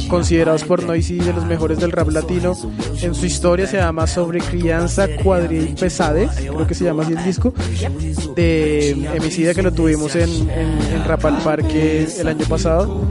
[0.08, 2.54] considerados por Noisy de los mejores del rap latino
[3.02, 7.24] en su historia se llama sobre crianza cuadril pesades creo que se llama así el
[7.24, 7.52] disco
[8.34, 13.02] de Emicida que lo tuvimos en, en, en Rap al Parque el año pasado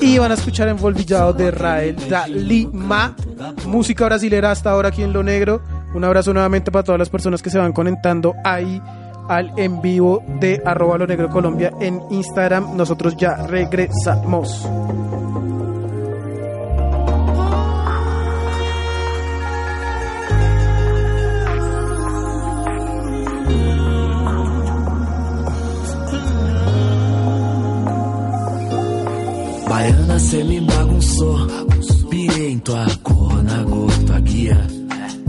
[0.00, 3.16] y van a escuchar Envolvillado de Rael da Lima
[3.66, 5.62] música brasilera hasta ahora aquí en Lo Negro
[5.94, 8.80] un abrazo nuevamente para todas las personas que se van conectando ahí
[9.28, 12.76] al en vivo de arroba lo negro Colombia en Instagram.
[12.76, 14.68] Nosotros ya regresamos.
[29.68, 31.38] Baiana, cê me bagunçou.
[32.10, 34.66] Pirei em tua cor, na cor, tua guia.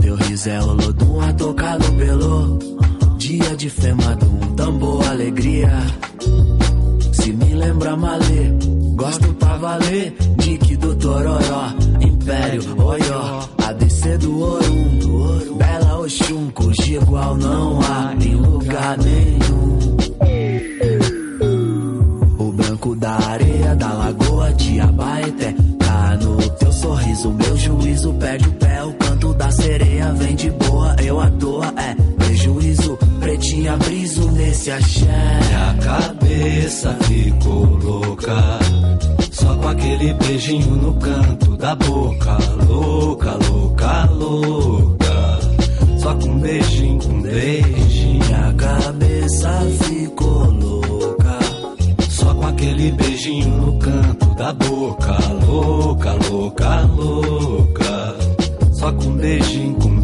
[0.00, 2.58] Teu riso é olodum, a tocar no pelo.
[3.18, 5.70] Dia de femadum, tambor, alegria.
[7.12, 8.52] Se me lembra malê,
[8.94, 10.16] gosto pra valer.
[10.38, 13.48] Dique do Tororó, Império, Oió.
[13.68, 16.50] ABC do Orum, Bela Oxum,
[16.88, 19.97] igual não há em lugar nenhum.
[22.88, 25.54] Branco da areia, da lagoa de Abaeté.
[25.78, 28.84] Tá no teu sorriso, meu juízo perde o pé.
[28.84, 32.98] O canto da sereia vem de boa, eu à toa, é prejuízo.
[33.20, 35.40] Pretinha briso nesse axé.
[35.46, 38.36] Minha cabeça ficou louca.
[39.32, 42.38] Só com aquele beijinho no canto da boca.
[42.66, 45.38] Louca, louca, louca.
[45.98, 48.24] Só com um beijinho, com beijinho.
[48.24, 50.87] Minha cabeça ficou louca.
[52.58, 55.16] Aquele beijinho no canto da boca.
[55.46, 58.16] Louca, louca, louca.
[58.72, 60.00] Só com beijinho, com um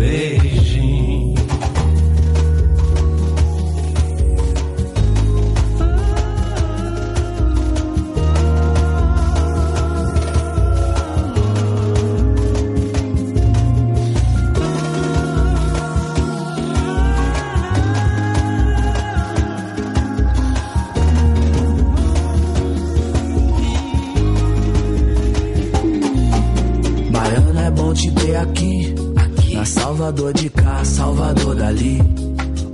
[30.04, 31.98] Salvador de cá, Salvador dali.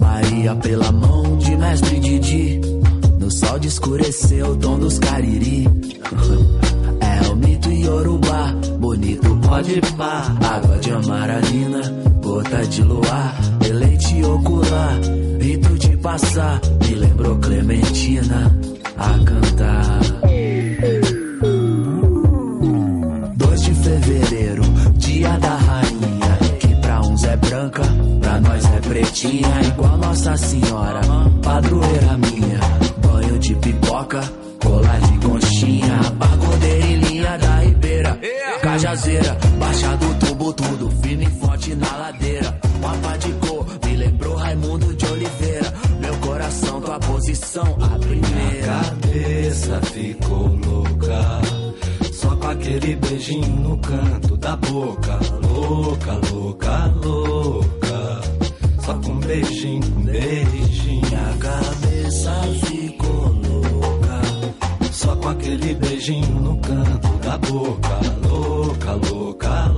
[0.00, 2.60] Bahia pela mão de mestre Didi.
[3.20, 5.64] No sol de escurecer o tom dos cariri.
[7.00, 10.36] É o mito Yorubá, bonito pode pá.
[10.42, 11.80] Água de amaralina,
[12.20, 13.36] gota de luar.
[13.60, 14.98] Deleite ocular,
[15.40, 16.60] rito de passar.
[16.82, 18.58] Me lembrou Clementina
[18.96, 20.00] a cantar.
[23.36, 24.62] 2 de fevereiro,
[24.96, 25.69] dia da
[28.90, 29.60] pretinha.
[29.68, 31.00] Igual Nossa Senhora,
[31.42, 32.60] padroeira minha.
[32.98, 34.20] Banho de pipoca,
[34.62, 36.00] colar de conchinha.
[36.18, 38.20] Pagodeira da ribeira.
[38.60, 42.60] Cajazeira, baixa do tubo, tudo firme e forte na ladeira.
[42.82, 45.72] Mapa de cor, me lembrou Raimundo de Oliveira.
[46.00, 48.66] Meu coração, tua posição, a primeira.
[48.66, 51.40] cabeça ficou louca.
[52.12, 55.18] Só com aquele beijinho no canto da boca.
[55.42, 57.69] Louca, louca, louca.
[65.50, 68.00] Aquele beijinho no canto da boca.
[68.28, 69.69] Louca, louca.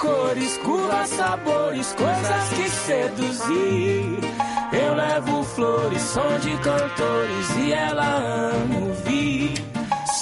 [0.00, 4.18] Cores, curvas, sabores, coisas que seduzir.
[4.72, 9.54] Eu levo flores, som de cantores e ela ama ouvir.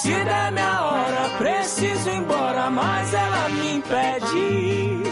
[0.01, 5.03] Se der minha hora, preciso ir embora, mas ela me impede.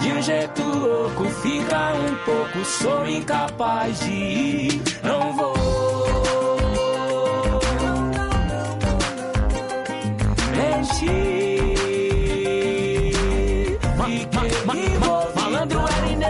[0.00, 4.82] De um jeito louco, fica um pouco, sou incapaz de ir.
[5.02, 5.25] Não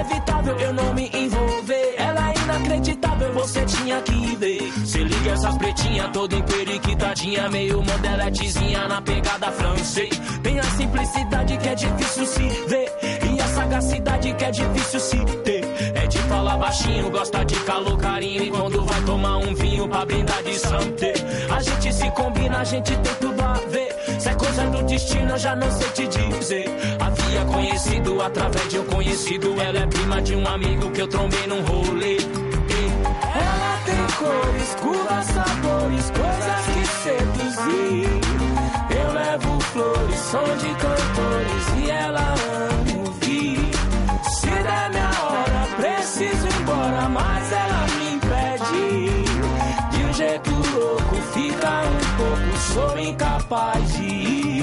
[0.07, 1.95] inevitável eu não me envolver.
[1.99, 4.73] Ela é inacreditável, você tinha que ver.
[4.87, 10.11] Se liga essas pretinhas, toda emperiquitadinha, meio modeletezinha na pegada francês.
[10.43, 12.93] Tem a simplicidade que é difícil se ver.
[13.31, 15.65] E a sagacidade que é difícil se ter.
[15.95, 18.45] É de falar baixinho, gosta de calor, carinho.
[18.45, 21.15] E quando vai tomar um vinho pra brindar de santé.
[21.55, 23.86] A gente se combina, a gente tem tudo a ver.
[24.27, 26.65] É coisa do destino, eu já não sei te dizer.
[27.01, 29.61] Havia conhecido através de um conhecido.
[29.61, 32.17] Ela é prima de um amigo que eu trombei num rolê.
[32.17, 38.09] Ela tem cores, curvas, sabores, coisas que seduzir.
[38.99, 43.71] Eu levo flores, som de cantores e ela ama ouvir.
[44.41, 47.66] Se der minha hora, preciso ir embora, mas ela
[52.77, 54.56] sou incapaz de ir,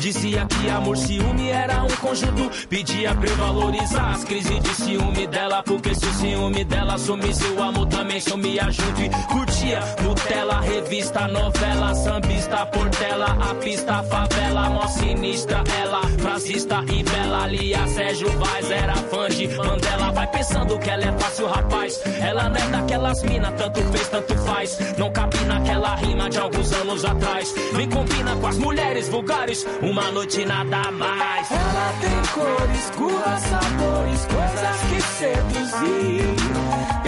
[0.00, 2.50] Dizia que amor, ciúme era um conjunto.
[2.68, 5.62] Pedia pra eu valorizar as crises de ciúme dela.
[5.62, 9.02] Porque se o ciúme dela sumisse, o amor também sumia junto.
[9.02, 15.62] E curtia Nutella, revista, novela, sambista, portela, a pista, favela, mó sinistra.
[15.82, 20.12] Ela, frasista e bela, Lia, Sérgio Vaz, era fã de Mandela.
[20.12, 22.00] Vai pensando que ela é fácil, rapaz.
[22.20, 24.78] Ela não é daquelas mina, tanto fez, tanto faz.
[24.96, 27.54] Não cabe naquela rima de alguns anos atrás.
[27.74, 29.66] Nem combina com as mulheres vulgares.
[29.90, 31.50] Uma noite nada mais.
[31.50, 36.22] Ela tem cores, curvas, sabores, coisas que seduzir.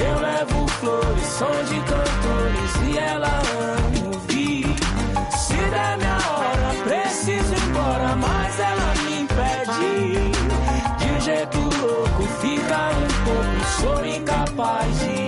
[0.04, 4.66] Eu levo flores, som de cantores e ela ama ouvir.
[5.30, 10.32] Se der minha hora, preciso ir embora, mas ela me impede.
[10.98, 15.21] De um jeito louco, fica um pouco, sou incapaz de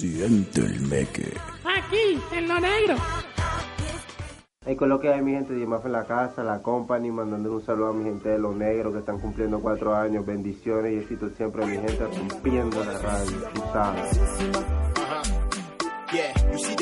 [0.00, 1.30] Siente el meque.
[1.62, 2.94] Aquí, en lo negro.
[4.64, 7.52] Hey, con lo que hay mi gente de Yemaf en la casa, la company, mandando
[7.52, 10.96] un saludo a mi gente de Los Negros que están cumpliendo cuatro años, bendiciones y
[11.00, 14.89] éxito siempre a mi gente rompiendo la radio, tú sabes.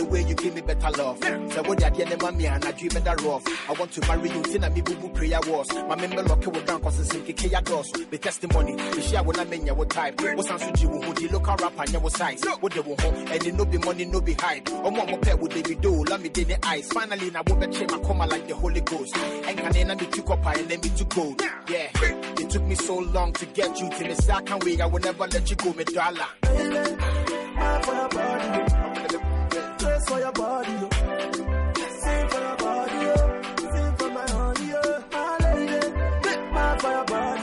[0.09, 1.19] Way you give me better love.
[1.53, 3.71] So what that yeah, mommy and I dream that rough.
[3.71, 5.73] I want to marry you, tina me boo boo prayer was.
[5.75, 7.91] My member lock it down cause it's in kaya doors.
[7.93, 10.21] The testimony, the share when I mean what type.
[10.21, 12.43] What's on suji who the local rapper and your size.
[12.61, 14.69] What they want home and it no be money, no be hype.
[14.71, 16.89] Oh mama pet with they be do, let me in the eyes.
[16.89, 19.17] Finally now what check my coma like the Holy Ghost.
[19.17, 21.41] And can then me to copper and then me to gold.
[21.69, 21.89] Yeah,
[22.41, 24.81] it took me so long to get you to the second way.
[24.81, 26.27] I will never let you go, me dollar.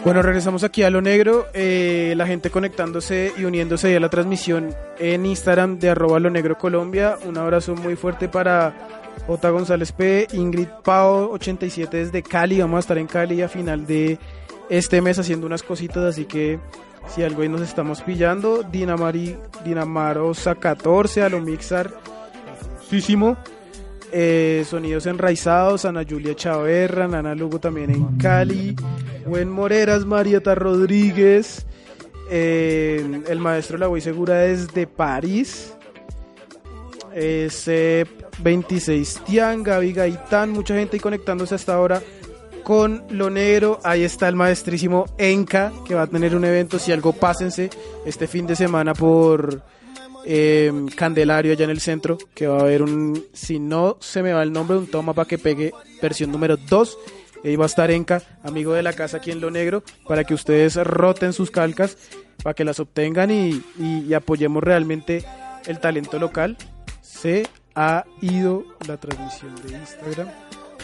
[0.05, 4.69] Bueno, regresamos aquí a lo negro, eh, la gente conectándose y uniéndose a la transmisión
[4.99, 7.17] en Instagram de arroba lo negro Colombia.
[7.25, 8.73] Un abrazo muy fuerte para
[9.25, 9.49] J.
[9.49, 12.61] González P, Ingrid Pao 87 desde Cali.
[12.61, 14.19] Vamos a estar en Cali a final de
[14.69, 16.59] este mes haciendo unas cositas, así que
[17.07, 18.61] si algo ahí nos estamos pillando.
[18.61, 21.29] Dinamari, Dinamarosa 14 a
[24.11, 28.75] Eh, sonidos enraizados, Ana Julia Chaverra, Nana Lugo también en Cali,
[29.25, 31.65] Buen Moreras, Marieta Rodríguez,
[32.29, 35.73] eh, el maestro La Voy Segura desde París,
[37.13, 38.07] ese
[38.39, 42.01] 26 Tian, Gaby Gaitán, mucha gente ahí conectándose hasta ahora
[42.63, 43.79] con lo negro.
[43.83, 46.79] Ahí está el maestrísimo Enca, que va a tener un evento.
[46.79, 47.69] Si algo, pásense
[48.05, 49.61] este fin de semana por
[50.25, 52.17] eh, Candelario, allá en el centro.
[52.33, 55.27] Que va a haber un, si no se me va el nombre, un toma para
[55.27, 55.71] que pegue
[56.01, 56.97] versión número 2.
[57.43, 60.33] Ahí va a estar Enca, amigo de la casa aquí en Lo Negro, para que
[60.33, 61.95] ustedes roten sus calcas,
[62.43, 65.23] para que las obtengan y, y- y apoyemos realmente
[65.67, 66.57] el talento local.
[67.01, 70.27] Se ha ido la transmisión de Instagram.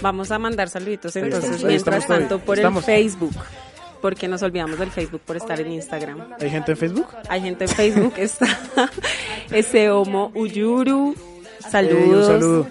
[0.04, 2.88] Vamos a mandar saluditos entonces estamos, mientras tanto por Estamos.
[2.88, 3.34] el Facebook.
[4.02, 6.34] Porque nos olvidamos del Facebook por estar en Instagram.
[6.40, 7.08] ¿Hay gente en Facebook?
[7.30, 8.48] Hay gente en Facebook, está
[9.52, 11.16] ese Homo Uyuru.
[11.70, 12.28] Saludos.
[12.28, 12.68] saludo.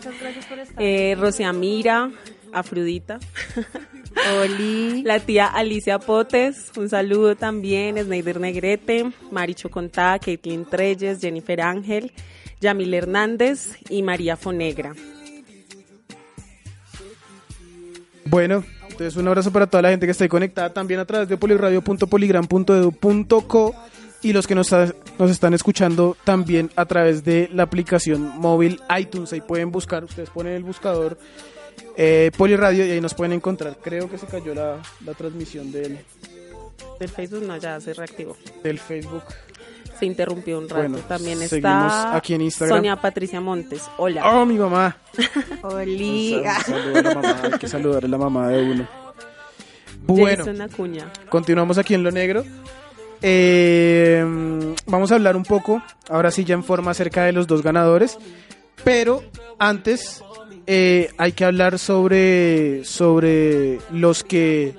[0.78, 2.10] Eh, Rosiamira,
[2.52, 3.20] Afrodita.
[4.42, 5.02] Oli.
[5.04, 7.96] La tía Alicia Potes, un saludo también.
[7.96, 12.12] Sneider Negrete, Maricho Contá, Caitlin Treyes, Jennifer Ángel,
[12.60, 14.94] Yamil Hernández y María Fonegra.
[18.24, 18.64] Bueno,
[19.00, 21.38] entonces un abrazo para toda la gente que está ahí conectada también a través de
[21.38, 23.74] poliradio.poligram.edu.co
[24.20, 24.70] y los que nos,
[25.18, 29.32] nos están escuchando también a través de la aplicación móvil iTunes.
[29.32, 31.16] Ahí pueden buscar, ustedes ponen el buscador
[31.96, 33.78] eh, Poliradio y ahí nos pueden encontrar.
[33.82, 34.76] Creo que se cayó la,
[35.06, 36.00] la transmisión del,
[36.98, 38.36] Del Facebook no, ya se reactivó.
[38.62, 39.22] del Facebook.
[40.00, 40.80] Se interrumpió un rato.
[40.80, 42.78] Bueno, También seguimos está aquí en Instagram.
[42.78, 43.88] Sonia Patricia Montes.
[43.98, 44.32] Hola.
[44.32, 44.96] Oh, mi mamá.
[45.62, 46.56] Oliga.
[46.56, 48.88] Un saludo a la mamá, hay que saludar a la mamá de uno.
[50.02, 51.06] Bueno, Acuña.
[51.28, 52.44] continuamos aquí en lo negro.
[53.22, 54.24] Eh,
[54.86, 58.18] vamos a hablar un poco, ahora sí ya en forma acerca de los dos ganadores,
[58.82, 59.22] pero
[59.58, 60.24] antes
[60.66, 64.74] eh, hay que hablar sobre, sobre los que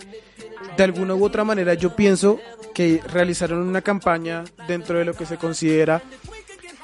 [0.82, 2.40] de alguna u otra manera yo pienso
[2.74, 6.02] que realizaron una campaña dentro de lo que se considera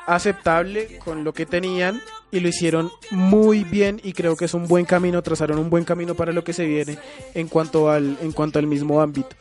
[0.06, 4.68] aceptable con lo que tenían y lo hicieron muy bien y creo que es un
[4.68, 6.98] buen camino, trazaron un buen camino para lo que se viene
[7.34, 9.36] en cuanto al, en cuanto al mismo ámbito.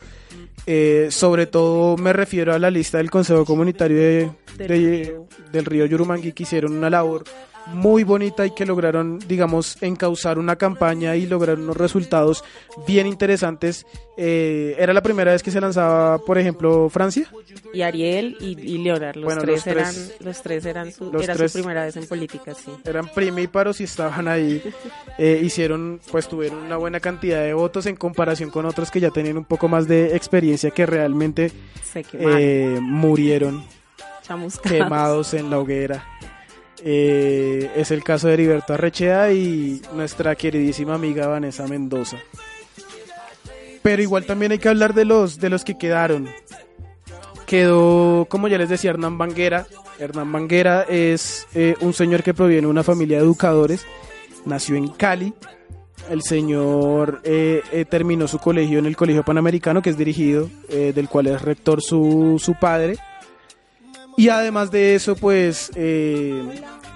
[0.65, 5.19] Eh, sobre todo me refiero a la lista del Consejo Comunitario de- Del de-
[5.51, 7.23] del Río Yurumangui que hicieron una labor
[7.73, 12.43] muy bonita y que lograron, digamos, encauzar una campaña y lograr unos resultados
[12.87, 13.85] bien interesantes.
[14.19, 17.29] Eh, era la primera vez que se lanzaba, por ejemplo, Francia.
[17.73, 19.15] Y Ariel y, y Leonard.
[19.15, 21.83] Los, Bueno, tres los tres- eran, los tres eran su, los era tres- su primera
[21.85, 22.71] vez en política, sí.
[22.85, 24.61] eran primíparos y estaban ahí.
[25.19, 29.09] Eh, hicieron, pues tuvieron una buena cantidad de votos en comparación con otros que ya
[29.09, 31.51] tenían un poco más de experiencia que realmente
[32.13, 33.63] eh, murieron
[34.21, 34.71] Chamuscados.
[34.71, 36.05] quemados en la hoguera.
[36.83, 42.17] Eh, es el caso de Heriberto Arrechea y nuestra queridísima amiga Vanessa Mendoza.
[43.81, 46.27] Pero igual también hay que hablar de los, de los que quedaron.
[47.45, 49.65] Quedó, como ya les decía, Hernán Banguera.
[49.99, 53.85] Hernán Banguera es eh, un señor que proviene de una familia de educadores.
[54.45, 55.33] Nació en Cali.
[56.09, 61.27] El señor eh, terminó su colegio en el Colegio Panamericano, que es dirigido, del cual
[61.27, 62.97] es rector su, su padre.
[64.17, 66.43] Y además de eso, pues eh,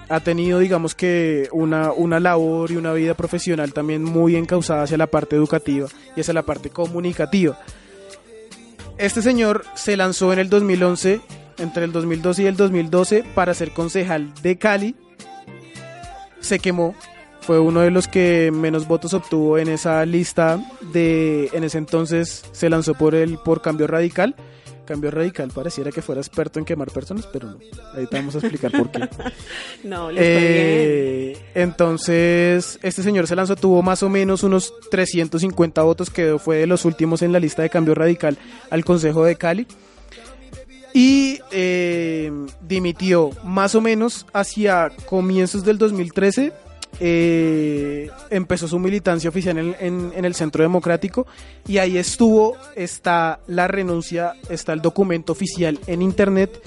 [0.08, 4.98] ha tenido, digamos que, una, una labor y una vida profesional también muy encauzada hacia
[4.98, 7.58] la parte educativa y hacia la parte comunicativa.
[8.98, 11.20] Este señor se lanzó en el 2011,
[11.58, 14.96] entre el 2012 y el 2012, para ser concejal de Cali.
[16.40, 16.96] Se quemó,
[17.40, 20.58] fue uno de los que menos votos obtuvo en esa lista
[20.92, 24.34] de, en ese entonces se lanzó por el por Cambio Radical.
[24.84, 27.58] Cambio Radical pareciera que fuera experto en quemar personas, pero no.
[27.94, 29.08] Ahí te vamos a explicar por qué.
[29.84, 35.82] No, le fue Eh, entonces, este señor se lanzó, tuvo más o menos unos 350
[35.82, 38.38] votos, quedó, fue de los últimos en la lista de cambio radical
[38.70, 39.66] al Consejo de Cali.
[40.94, 42.30] Y eh,
[42.60, 46.52] dimitió más o menos hacia comienzos del 2013.
[47.00, 51.26] Eh, empezó su militancia oficial en, el Centro Democrático
[51.66, 56.62] y ahí estuvo, está la renuncia, está el documento oficial en internet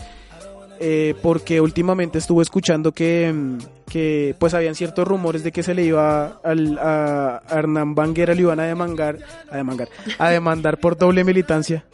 [0.80, 3.34] eh, porque últimamente estuve escuchando que,
[3.90, 8.42] que pues habían ciertos rumores de que se le iba al, a Hernán Banguera le
[8.42, 9.20] iban a demandar,
[9.50, 11.86] a demandar, a demandar por doble militancia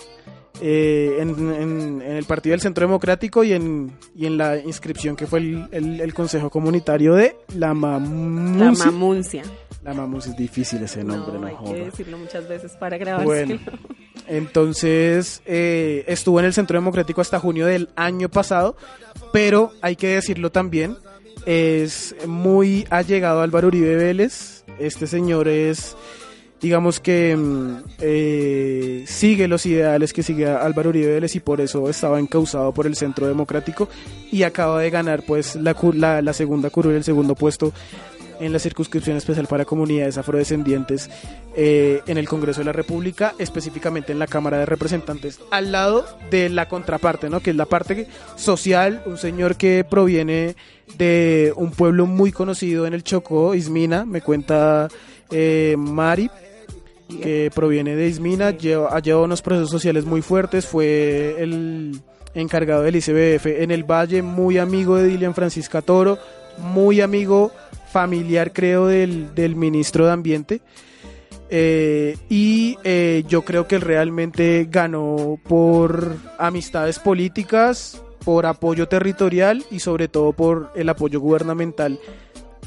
[0.60, 5.16] eh, en, en- en el Partido del Centro Democrático y en, y en la inscripción
[5.16, 8.86] que fue el, el- el Consejo Comunitario de la La Mamuncia.
[8.86, 9.44] mamuncia.
[9.84, 11.74] La Mamuncia es difícil ese nombre, no, hay joda.
[11.74, 13.26] que decirlo muchas veces para grabar.
[13.26, 13.58] Bueno,
[14.28, 18.76] entonces eh, estuvo en el Centro Democrático hasta junio del año pasado,
[19.34, 20.98] pero hay que decirlo también,
[21.46, 24.64] es muy allegado a Álvaro Uribe Vélez.
[24.80, 25.96] Este señor es,
[26.62, 31.90] digamos que mm, eh, sigue los ideales que sigue Álvaro Uribe Vélez y por eso
[31.90, 33.90] estaba encausado por el Centro Democrático
[34.32, 37.74] y acaba de ganar pues la, la, la segunda curul, el segundo puesto
[38.42, 41.10] en la circunscripción especial para comunidades afrodescendientes
[41.56, 46.06] eh, en el Congreso de la República, específicamente en la Cámara de Representantes, al lado
[46.32, 47.40] de la contraparte, ¿no?
[47.40, 50.56] que es la parte social, un señor que proviene
[50.98, 54.88] de un pueblo muy conocido en el Chocó, Ismina, me cuenta
[55.30, 56.32] eh, Mari,
[57.20, 62.00] que proviene de Ismina, lleva, ha llevado unos procesos sociales muy fuertes, fue el
[62.34, 66.18] encargado del ICBF en el Valle, muy amigo de Dilian Francisca Toro,
[66.58, 67.52] muy amigo
[67.92, 70.62] familiar creo del, del ministro de Ambiente.
[71.54, 79.66] Eh, y eh, yo creo que él realmente ganó por amistades políticas, por apoyo territorial
[79.70, 82.00] y sobre todo por el apoyo gubernamental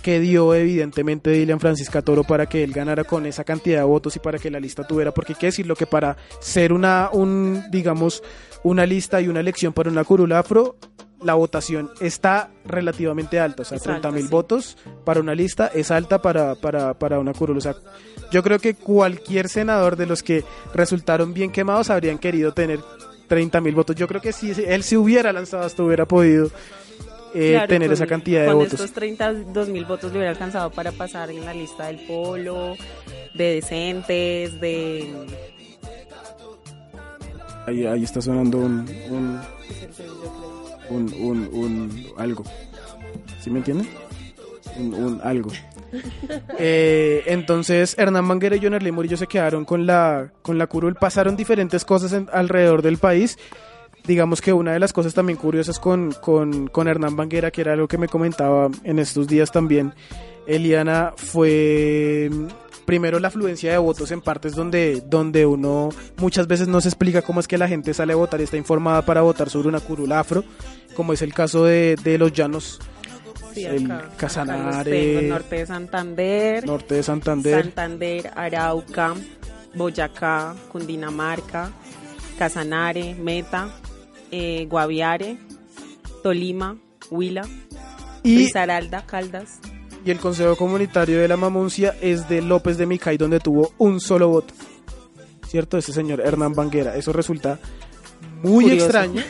[0.05, 4.15] que dio evidentemente Dilian Francisca Toro para que él ganara con esa cantidad de votos
[4.15, 7.65] y para que la lista tuviera, porque hay que decirlo que para ser una, un,
[7.71, 8.23] digamos,
[8.65, 10.77] una lista y una elección para una curula afro,
[11.23, 14.31] la votación está relativamente alta, o sea, Es 30 alta, mil sí.
[14.31, 14.77] votos
[15.07, 17.57] para una lista es alta para, para, para una curula.
[17.57, 17.75] O sea,
[18.31, 20.45] yo creo que cualquier senador de los que
[20.75, 22.81] resultaron bien quemados habrían querido tener
[23.27, 23.97] 30 mil votos.
[23.97, 26.51] Yo creo que si él se hubiera lanzado hasta hubiera podido
[27.35, 28.73] eh, Claro, tener con- esa cantidad de con votos.
[28.75, 32.77] estos 32 mil votos le hubiera alcanzado para pasar en la lista del polo,
[33.35, 35.13] de decentes, de...
[37.67, 39.41] Ahí, ahí está sonando un, un,
[40.91, 42.45] un, un, un algo.
[43.41, 43.89] ¿Sí me entienden?
[44.79, 45.51] Un, un algo.
[46.59, 50.97] Eh, entonces Hernán Manguera y John Arley Murillo se quedaron con la, con la curul.
[50.97, 53.39] Pasaron diferentes cosas en- alrededor del país.
[54.07, 57.73] Digamos que una de las cosas también curiosas con, con, con Hernán Banguera, que era
[57.73, 59.95] algo que me comentaba en estos días también,
[60.47, 62.47] Eliana, fue mm,
[62.85, 65.89] primero la afluencia de votos en partes donde, donde uno
[66.19, 68.59] muchas veces no se explica cómo es que la gente sale a votar y está
[68.59, 70.45] informada para votar sobre una curul afro,
[70.95, 72.81] como es el caso de, de los llanos,
[73.55, 77.63] Sí, acá- Casanare, tengo, norte de Santander, norte de Santander.
[77.63, 79.15] Santander, Arauca,
[79.75, 81.71] Boyacá, Cundinamarca,
[82.37, 83.69] Casanare, Meta,
[84.37, 85.37] eh, Guaviare,
[86.25, 86.77] Tolima,
[87.11, 87.43] Huila,
[88.25, 89.61] Y- Risaralda, Caldas.
[90.05, 94.01] Y el Consejo Comunitario de la Mamuncia es de López de Micay, donde tuvo un
[94.01, 94.53] solo voto.
[95.49, 95.79] ¿Cierto?
[95.79, 96.97] Ese señor Hernán Banguera.
[96.97, 97.61] Eso resulta
[98.43, 98.85] muy Curioso.
[98.87, 99.23] extraño,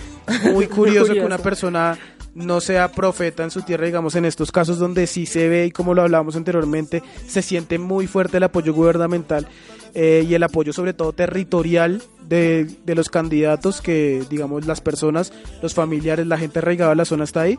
[0.52, 1.26] muy curioso, que Curioso.
[1.26, 1.98] una persona
[2.35, 5.70] no sea profeta en su tierra, digamos, en estos casos donde sí se ve, y
[5.70, 9.47] como lo hablábamos anteriormente, se siente muy fuerte el apoyo gubernamental
[9.95, 15.32] eh, y el apoyo sobre todo territorial de, de los candidatos, que digamos las personas,
[15.62, 17.59] los familiares, la gente arraigada a la zona está ahí.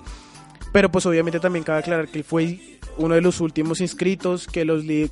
[0.73, 2.59] Pero pues obviamente también cabe aclarar que él fue
[2.97, 5.09] uno de los últimos inscritos, que los que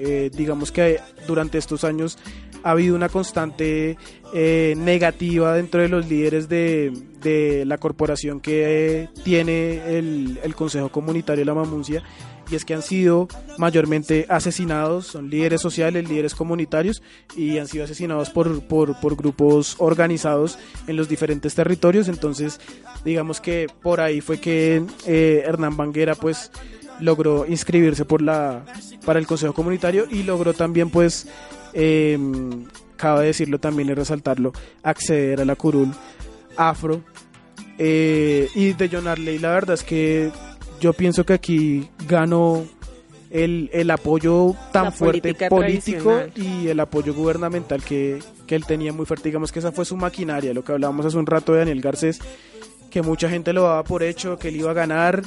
[0.00, 2.16] eh, digamos que durante estos años
[2.64, 3.96] ha habido una constante
[4.32, 6.92] eh, negativa dentro de los líderes de,
[7.22, 12.02] de la corporación que eh, tiene el, el Consejo Comunitario de la Mamuncia
[12.50, 17.02] y es que han sido mayormente asesinados, son líderes sociales, líderes comunitarios
[17.36, 22.60] y han sido asesinados por, por, por grupos organizados en los diferentes territorios, entonces
[23.04, 26.50] digamos que por ahí fue que eh, Hernán Banguera pues
[27.00, 28.64] logró inscribirse por la
[29.04, 31.26] para el Consejo Comunitario y logró también pues
[31.74, 32.18] eh,
[32.96, 34.52] cabe decirlo también y resaltarlo
[34.82, 35.92] acceder a la curul
[36.56, 37.02] afro
[37.78, 40.30] eh, y de John Arley la verdad es que
[40.80, 42.64] yo pienso que aquí ganó
[43.30, 48.92] el, el apoyo tan La fuerte político y el apoyo gubernamental que, que él tenía
[48.92, 51.58] muy fuerte digamos que esa fue su maquinaria lo que hablábamos hace un rato de
[51.58, 52.20] Daniel Garcés
[52.94, 55.20] que mucha gente lo daba por hecho, que él iba a ganar.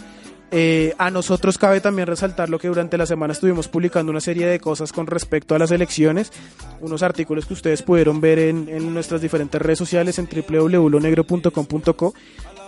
[0.50, 4.48] Eh, a nosotros cabe también resaltar lo que durante la semana estuvimos publicando una serie
[4.48, 6.32] de cosas con respecto a las elecciones,
[6.80, 12.14] unos artículos que ustedes pudieron ver en, nuestras diferentes redes sociales en www.lonegro.com.co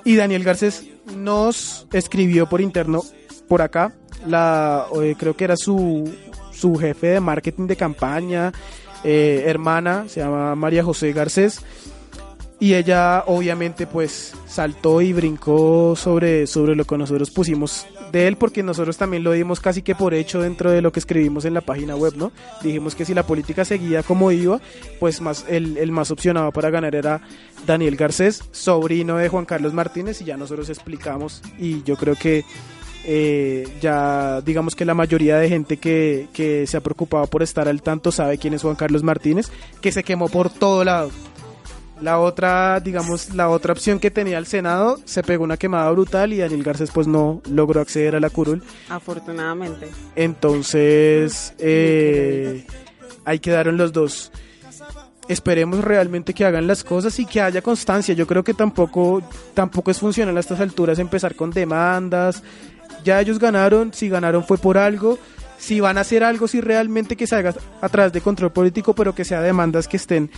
[0.03, 3.01] y Daniel Garcés nos escribió por interno
[3.47, 3.93] por acá,
[4.27, 6.13] la eh, creo que era su,
[6.51, 8.51] su jefe de marketing de campaña,
[9.05, 11.61] eh, hermana, se llama María José Garcés
[12.59, 18.35] y ella obviamente pues saltó y brincó sobre, sobre lo que nosotros pusimos de él
[18.35, 21.53] porque nosotros también lo dimos casi que por hecho dentro de lo que escribimos en
[21.53, 22.31] la página web, ¿no?
[22.61, 24.59] Dijimos que si la política seguía como iba,
[24.99, 27.21] pues más el, el más opcionado para ganar era
[27.65, 32.43] Daniel Garcés, sobrino de Juan Carlos Martínez y ya nosotros explicamos y yo creo que
[33.05, 37.69] eh, ya digamos que la mayoría de gente que, que se ha preocupado por estar
[37.69, 39.49] al tanto sabe quién es Juan Carlos Martínez,
[39.81, 41.09] que se quemó por todo lado.
[42.01, 46.31] La otra, digamos, la otra opción que tenía el Senado se pegó una quemada brutal
[46.31, 48.63] y Daniel Garcés pues no logró acceder a la curul.
[48.87, 49.89] Afortunadamente.
[50.15, 52.65] Entonces, eh,
[53.25, 54.31] ahí quedaron los dos.
[55.27, 58.15] Esperemos realmente que hagan las cosas y que haya constancia.
[58.15, 59.21] Yo creo que tampoco,
[59.53, 62.41] tampoco es funcional a estas alturas empezar con demandas.
[63.03, 65.19] Ya ellos ganaron, si ganaron fue por algo.
[65.57, 68.95] Si van a hacer algo, si realmente que se haga a través de control político,
[68.95, 70.31] pero que sea demandas que estén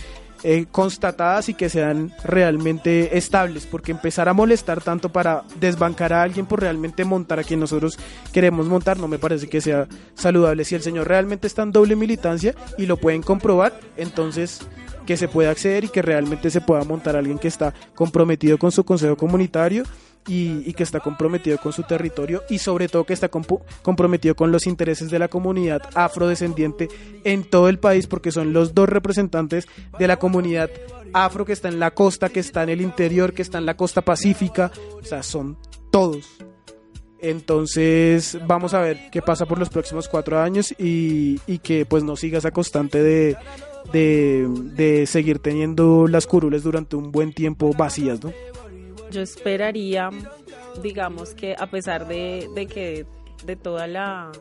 [0.44, 6.22] eh, constatadas y que sean realmente estables, porque empezar a molestar tanto para desbancar a
[6.22, 7.98] alguien por realmente montar a quien nosotros
[8.32, 10.64] queremos montar no me parece que sea saludable.
[10.64, 14.60] Si el señor realmente está en doble militancia y lo pueden comprobar, entonces
[15.06, 18.58] que se pueda acceder y que realmente se pueda montar a alguien que está comprometido
[18.58, 19.84] con su consejo comunitario
[20.26, 24.66] y, que está comprometido con su territorio y sobre todo que está comprometido con los
[24.66, 26.88] intereses de la comunidad afrodescendiente
[27.24, 29.66] en todo el país porque son los dos representantes
[29.98, 30.70] de la comunidad
[31.12, 33.76] afro que está en la costa, que está en el interior, que está en la
[33.76, 34.70] costa pacífica,
[35.00, 35.58] o sea, son
[35.90, 36.26] todos.
[37.18, 42.02] Entonces vamos a ver qué pasa por los próximos cuatro años y, y que pues
[42.02, 43.36] no siga esa constante de,
[43.92, 48.32] de, de seguir teniendo las curules durante un buen tiempo vacías, ¿no?
[49.12, 50.10] Yo esperaría,
[50.82, 53.06] digamos que a pesar de, que
[53.44, 54.32] de toda la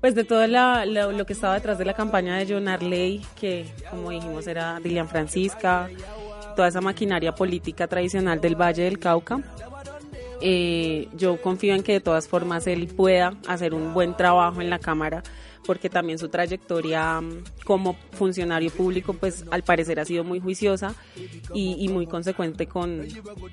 [0.00, 3.24] pues de todo la, la- lo que estaba detrás de la campaña de John Arley,
[3.40, 5.88] que como dijimos era Dilian Francisca,
[6.56, 9.40] toda esa maquinaria política tradicional del Valle del Cauca,
[10.40, 14.70] eh, yo confío en que de todas formas él pueda hacer un buen trabajo en
[14.70, 15.22] la Cámara
[15.66, 20.94] porque también su trayectoria mm, como funcionario público, pues al parecer ha sido muy juiciosa
[21.54, 23.06] y, y muy consecuente con,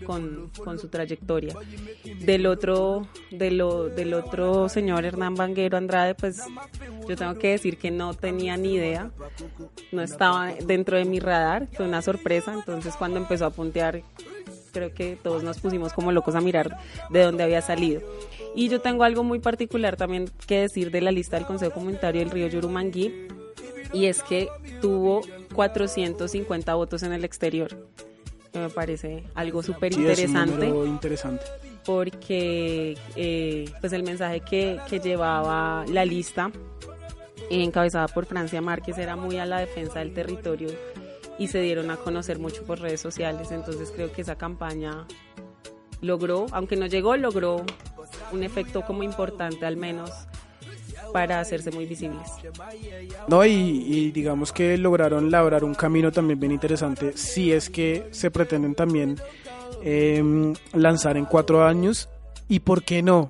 [0.06, 1.56] con, su trayectoria.
[2.20, 6.42] Del otro, de lo, del otro señor Hernán Vanguero Andrade, pues
[7.08, 9.12] yo tengo que decir que no tenía ni idea,
[9.92, 14.04] no estaba dentro de mi radar, fue una sorpresa, entonces cuando empezó a puntear
[14.72, 16.78] creo que todos nos pusimos como locos a mirar
[17.10, 18.02] de dónde había salido.
[18.56, 22.22] Y yo tengo algo muy particular también que decir de la lista del Consejo Comunitario
[22.22, 23.28] del Río Yurumangui,
[23.94, 24.48] y es que
[24.82, 25.22] tuvo
[25.56, 27.88] 450 votos en el exterior,
[28.52, 31.44] que me parece algo súper Sí, interesante número interesante.
[31.86, 36.52] porque eh, pues el mensaje que, que llevaba la lista
[37.50, 40.70] encabezada por Francia Márquez era muy a la defensa del territorio
[41.40, 43.52] y se dieron a conocer mucho por redes sociales.
[43.52, 45.08] Entonces creo que esa campaña
[46.02, 47.66] logró aunque no llegó logró
[48.32, 50.12] un efecto como importante al menos
[51.12, 52.30] para hacerse muy visibles.
[53.28, 58.30] No, y, digamos que lograron labrar un camino también bien interesante, si es que se
[58.30, 59.16] pretenden también
[59.82, 62.10] em, lanzar en cuatro años,
[62.48, 63.30] y por qué no,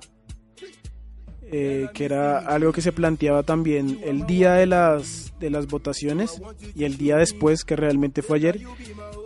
[1.52, 6.40] Eh, que era algo que se planteaba también el día de las, de las votaciones
[6.76, 8.60] y el día después, que realmente fue ayer,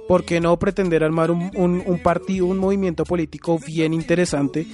[0.09, 4.67] ¿por qué no pretender armar un, un, un partido, un movimiento político bien interesante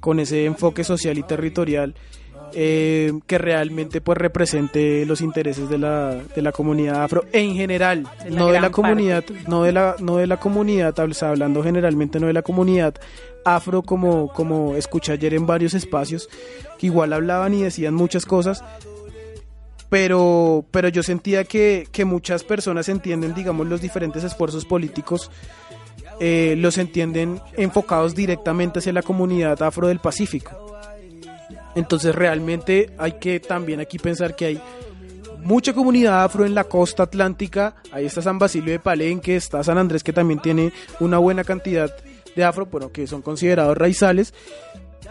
[0.00, 1.94] con ese enfoque social y territorial?
[2.54, 8.06] Eh, que realmente pues represente los intereses de la, de la comunidad afro en general,
[8.24, 12.26] En no de la comunidad, no de la, no de la comunidad, hablando generalmente no
[12.26, 12.94] de la comunidad
[13.44, 16.28] afro como, como escuché ayer en varios espacios,
[16.78, 18.62] que igual hablaban y decían muchas cosas,
[19.88, 25.30] pero, pero yo sentía que, que muchas personas entienden, digamos, los diferentes esfuerzos políticos,
[26.20, 30.69] eh, los entienden enfocados directamente hacia la comunidad afro del Pacífico.
[31.74, 34.60] Entonces realmente hay que también aquí pensar que hay
[35.42, 37.76] mucha comunidad afro en la costa atlántica.
[37.92, 41.94] Ahí está San Basilio de Palenque, está San Andrés que también tiene una buena cantidad
[42.34, 44.34] de afro, bueno, que son considerados raizales,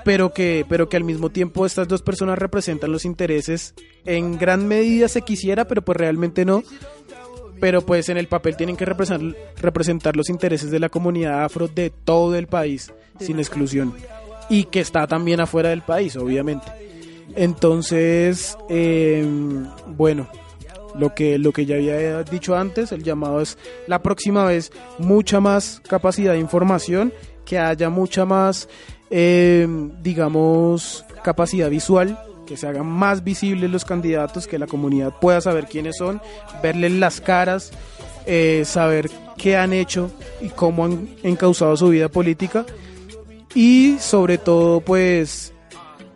[0.04, 3.74] pero que, pero que al mismo tiempo estas dos personas representan los intereses.
[4.06, 6.64] En gran medida se quisiera, pero pues realmente no.
[7.60, 11.68] Pero pues en el papel tienen que representar, representar los intereses de la comunidad afro
[11.68, 13.94] de todo el país, sin exclusión.
[14.50, 16.66] Y que está también afuera del país, obviamente.
[17.36, 19.26] Entonces, eh,
[19.88, 20.28] bueno,
[20.96, 23.58] lo que, lo que ya había dicho antes, el llamado es
[23.88, 27.14] la próxima vez mucha más capacidad de información,
[27.46, 28.68] que haya mucha más,
[29.10, 29.68] eh,
[30.02, 35.68] digamos, capacidad visual, que se hagan más visibles los candidatos, que la comunidad pueda saber
[35.68, 36.22] quiénes son,
[36.64, 37.72] verles las caras,
[38.26, 40.12] eh, saber qué han hecho
[40.42, 42.66] y cómo han encauzado su vida política
[43.56, 45.54] y sobre todo pues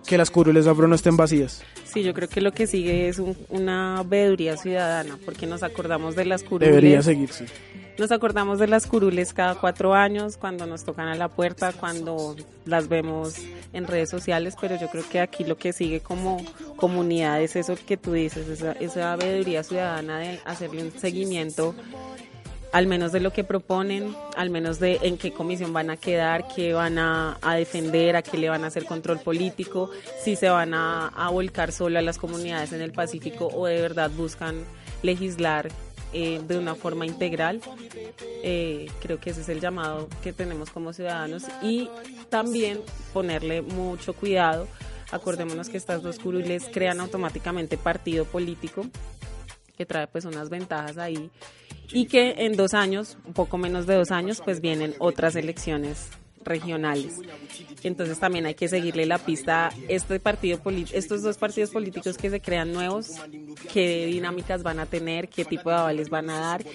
[0.06, 1.62] que las curules afro no estén vacías.
[1.86, 6.16] Sí, yo creo que lo que sigue es un- una veeduría ciudadana, porque nos acordamos
[6.16, 6.70] de las curules.
[6.70, 7.46] Debería seguirse.
[8.00, 12.36] Nos acordamos de las curules cada cuatro años, cuando nos tocan a la puerta, cuando
[12.66, 13.36] las vemos
[13.72, 16.44] en redes sociales, pero yo creo que aquí lo que sigue como
[16.76, 21.76] comunidad es eso que tú dices, esa, esa veeduría ciudadana de hacerle un seguimiento
[22.74, 26.48] al menos de lo que proponen, al menos de en qué comisión van a quedar,
[26.54, 29.92] qué van a, defender, a qué le van a hacer control político,
[30.24, 33.80] si se van a, a volcar solo a las comunidades en el Pacífico o de
[33.80, 34.66] verdad buscan
[35.04, 35.70] legislar
[36.14, 37.62] eh, de una forma integral.
[38.44, 41.90] Eh, creo que ese es el llamado que tenemos como ciudadanos y
[42.30, 42.82] también
[43.14, 44.68] ponerle mucho cuidado.
[45.12, 48.86] Acordémonos que estas dos curules crean automáticamente partido político
[49.78, 51.30] que trae pues unas ventajas ahí
[51.92, 56.10] y que en dos años, un poco menos de dos años, pues vienen otras elecciones
[56.44, 57.20] regionales.
[57.84, 60.60] Entonces también hay que seguirle la pista a este partido
[60.94, 63.12] estos dos partidos políticos que se crean nuevos,
[63.72, 66.66] qué dinámicas van a tener, qué tipo de avales van a dar,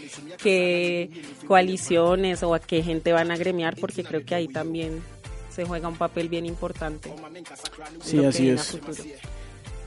[0.43, 1.11] qué
[1.47, 5.03] coaliciones o a qué gente van a gremiar, porque creo que ahí también
[5.51, 7.11] se juega un papel bien importante.
[7.11, 7.45] en
[8.01, 8.79] Sí, lo que así es.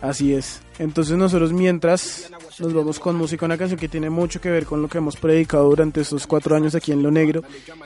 [0.02, 0.61] Así es.
[0.80, 4.82] Entonces nosotros mientras nos vamos con música, una canción que tiene mucho que ver con
[4.82, 7.44] lo que hemos predicado durante estos cuatro años aquí en Lo Negro,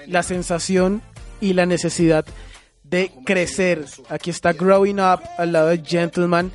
[0.08, 1.02] la sensación
[1.42, 2.26] y la necesidad
[2.84, 3.86] de crecer.
[4.10, 6.52] Aquí está Growing Up al lado de Gentleman,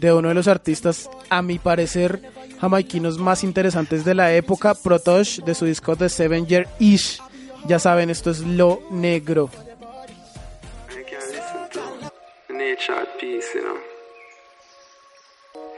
[0.00, 2.20] de uno de los artistas, a mi parecer,
[2.60, 7.22] jamaiquinos más interesantes de la época, Protosh, de su disco de Seven Year Ish.
[7.66, 9.50] Ya saben, esto es Lo Negro.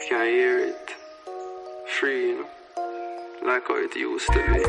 [0.09, 0.91] Can hear it
[1.87, 2.47] free, you know,
[3.45, 4.65] like how it used to be.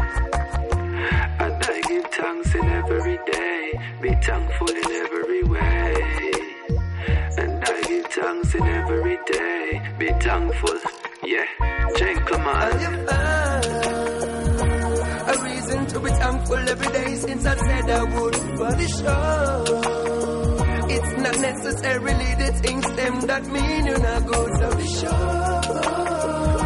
[1.40, 5.96] And I give thanks in every day, be thankful in every way.
[7.38, 9.82] And I give thanks in every day.
[9.98, 10.80] Be thankful,
[11.26, 11.46] yeah,
[11.98, 13.08] gentleman.
[15.32, 18.58] A reason to be thankful every day since I said I would.
[18.58, 20.19] But it's sure.
[20.92, 24.52] It's not necessarily the things them that mean you're not good.
[24.60, 25.70] So be sure.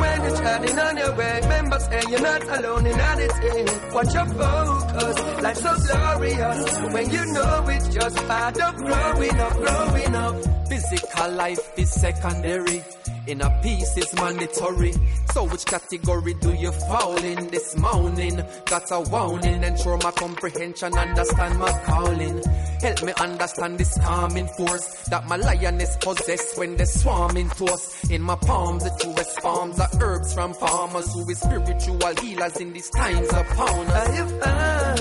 [0.01, 3.93] When you're shining on your way, remember say you're not alone in anything.
[3.93, 6.77] Watch your focus, life's so glorious.
[6.93, 10.35] When you know it's just part of growing up, growing up.
[10.67, 12.81] Physical life is secondary.
[13.25, 14.93] Inner peace is mandatory.
[15.31, 18.43] So which category do you fall in this morning?
[18.65, 22.43] Got a warning and through my comprehension, understand my calling.
[22.81, 28.09] Help me understand this calming force that my lioness possess when they swarm into us.
[28.09, 32.73] In my palms, the truest palms are herbs from farmers who is spiritual healers in
[32.73, 34.09] these times upon us.
[34.09, 34.99] I have found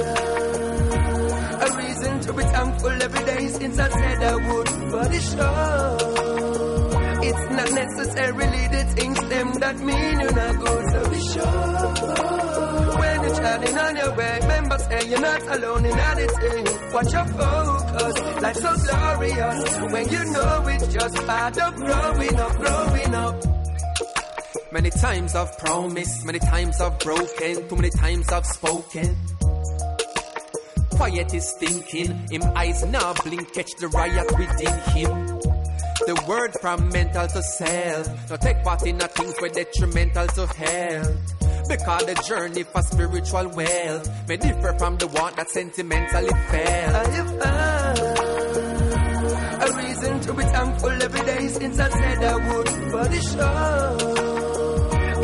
[1.62, 4.92] a reason to be thankful every day since I said I would.
[4.92, 6.31] But it's sure.
[7.24, 12.02] It's not necessarily the things them that mean you're not good, so be sure.
[12.98, 16.64] When you're shining on your way, remember say you're not alone in anything.
[16.92, 19.80] Watch your focus, life's so glorious.
[19.92, 23.44] When you know it's just part of growing up, growing up.
[24.72, 29.16] Many times I've promised, many times I've broken, too many times I've spoken.
[30.96, 35.61] Quiet is thinking, him eyes now blink, catch the riot within him.
[36.04, 40.46] The word from mental to self, no take part in a things where detrimental to
[40.46, 41.68] health.
[41.68, 46.94] Because the journey for spiritual wealth may differ from the one that sentimentally felt.
[46.94, 47.98] I have found
[49.62, 53.96] a reason to be thankful every day since I said I would, but it's sure.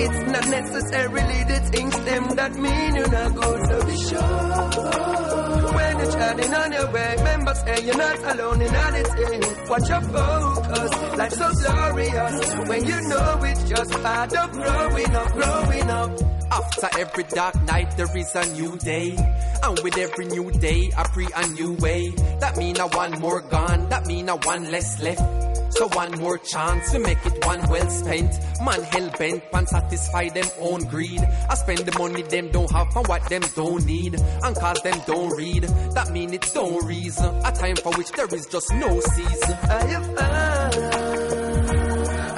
[0.01, 5.38] It's not necessarily the things them that mean you're not good, so be sure.
[5.75, 9.69] When you're shining on your way, remember say you're not alone in anything.
[9.69, 12.55] Watch your focus, life's so glorious.
[12.69, 16.21] When you know it's just part of growing up, growing up.
[16.51, 19.17] After every dark night, there is a new day.
[19.63, 22.11] And with every new day, I pray a new way.
[22.41, 25.48] That mean I one more gone, that mean I one less left.
[25.71, 28.33] So one more chance to make it one well spent.
[28.63, 31.21] Man hell bent, pan satisfy them own greed.
[31.49, 34.15] I spend the money them don't have for what them don't need.
[34.43, 35.65] And cause them don't read,
[35.95, 37.35] that mean it don't reason.
[37.45, 39.53] A time for which there is just no season.
[39.53, 40.75] I have found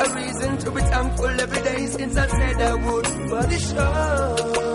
[0.01, 4.70] a reason to be thankful every day since I said I would, but it's sure.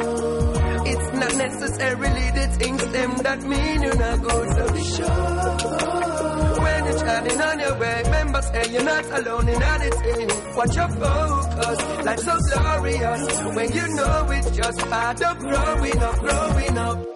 [0.87, 5.65] It's not necessarily the things them that mean you're not good, so be sure.
[6.63, 10.55] When you're shining on your way, remember say you're not alone in anything.
[10.55, 13.55] Watch your focus, life's so glorious.
[13.55, 17.14] When you know it's just part of growing up, growing up.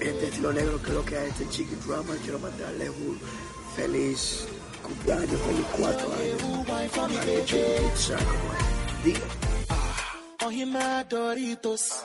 [0.00, 2.14] Este es lo negro lo que es este chiqui drama.
[2.22, 3.20] Quiero mandarle un
[3.76, 4.46] feliz
[4.82, 6.42] cumpleaños, feliz cuatro años.
[6.42, 9.04] Una leche de pizza, como es.
[9.04, 9.20] Diga.
[10.46, 12.02] Ohima Doritos.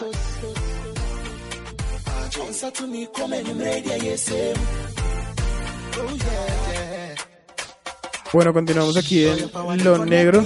[2.40, 4.30] Answer to me, come and you made yes.
[4.30, 7.16] Oh yeah, yeah.
[8.34, 10.46] Bueno, continuamos aquí en Lo Negro.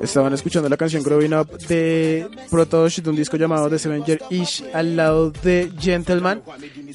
[0.00, 4.64] Estaban escuchando la canción Growing Up de Protosh de un disco llamado The Sevenger Ish
[4.74, 6.42] al lado de Gentleman.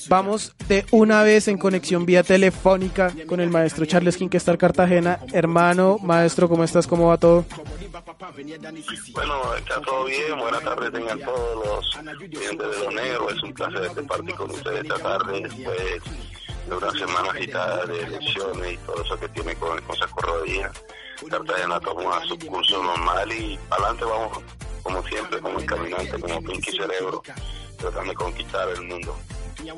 [0.08, 4.52] Vamos de una vez en conexión vía telefónica con el maestro Charles King que está
[4.52, 5.20] en Cartagena.
[5.34, 6.88] Hermano, maestro, ¿cómo estás?
[6.88, 7.46] ¿Cómo va todo?
[9.14, 10.38] Bueno, está todo bien.
[10.38, 13.30] Buenas tardes tengan todos los clientes de Lo Negro.
[13.30, 15.78] Es un placer compartir con ustedes esta tarde después
[16.70, 20.72] de una semana agitada de elecciones y todo eso que tiene con el Consejo Rodilla.
[21.30, 24.40] Cartagena toma su curso normal y adelante vamos
[24.84, 27.24] como siempre, como el caminante, como Pinky Cerebro,
[27.78, 29.16] tratando de conquistar el mundo.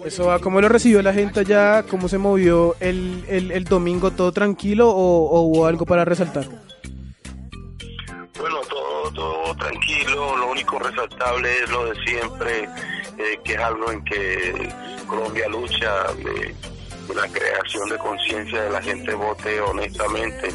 [0.03, 1.84] Eso va, ¿cómo lo recibió la gente allá?
[1.84, 4.11] ¿Cómo se movió el, el, el domingo?
[4.11, 6.45] ¿Todo tranquilo o, o hubo algo para resaltar?
[8.38, 12.64] Bueno, todo, todo tranquilo, lo único resaltable es lo de siempre,
[13.18, 14.73] eh, que es algo en que
[15.07, 16.53] Colombia lucha de,
[17.07, 20.49] de la creación de conciencia de la gente vote honestamente,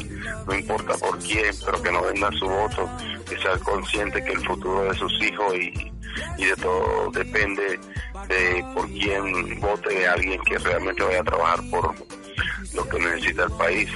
[0.47, 2.89] no importa por quién, pero que no venda su voto,
[3.29, 5.91] que sea consciente que el futuro de sus hijos y,
[6.37, 7.79] y de todo depende
[8.27, 11.95] de por quién vote alguien que realmente vaya a trabajar por
[12.73, 13.89] lo que necesita el país.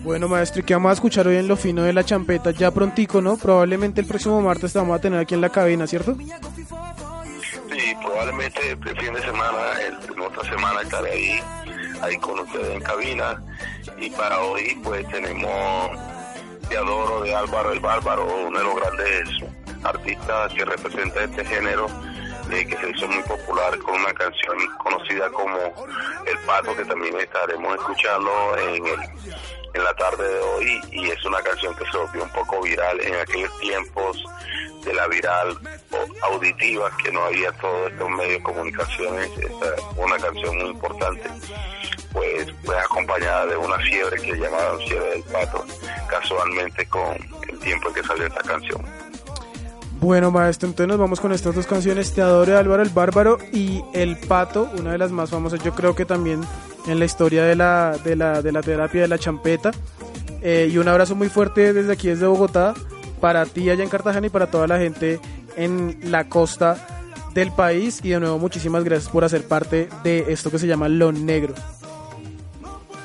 [0.00, 2.50] Bueno, maestro, ¿y qué vamos a escuchar hoy en Lo Fino de la Champeta?
[2.50, 3.36] Ya prontico, ¿no?
[3.36, 6.16] Probablemente el próximo martes te vamos a tener aquí en la cabina, ¿cierto?
[6.16, 11.40] Sí, probablemente probablemente el fin de semana, el, en otra semana estaré ahí,
[12.02, 13.42] ahí con ustedes en cabina.
[14.02, 15.48] Y para hoy, pues tenemos
[16.68, 19.28] Te Adoro de Álvaro el Bárbaro, uno de los grandes
[19.84, 21.86] artistas que representa este género.
[22.50, 25.56] Eh, que se hizo muy popular con una canción conocida como
[26.26, 29.00] El Pato, que también estaremos escuchando en, el,
[29.74, 33.00] en la tarde de hoy, y es una canción que se volvió un poco viral
[33.00, 34.24] en aquellos tiempos
[34.84, 35.58] de la viral
[36.22, 41.30] auditiva, que no había todos estos medios de comunicaciones, esta una canción muy importante,
[42.12, 45.64] pues fue acompañada de una fiebre que llamaban fiebre del pato,
[46.08, 47.16] casualmente con
[47.48, 49.11] el tiempo en que salió esta canción.
[50.02, 53.84] Bueno, maestro, entonces nos vamos con estas dos canciones, Te adoro Álvaro el Bárbaro y
[53.94, 56.40] El Pato, una de las más famosas, yo creo que también
[56.88, 59.70] en la historia de la, de la, de la terapia de la champeta.
[60.42, 62.74] Eh, y un abrazo muy fuerte desde aquí, desde Bogotá,
[63.20, 65.20] para ti allá en Cartagena y para toda la gente
[65.56, 66.84] en la costa
[67.32, 68.00] del país.
[68.02, 71.54] Y de nuevo, muchísimas gracias por hacer parte de esto que se llama Lo Negro.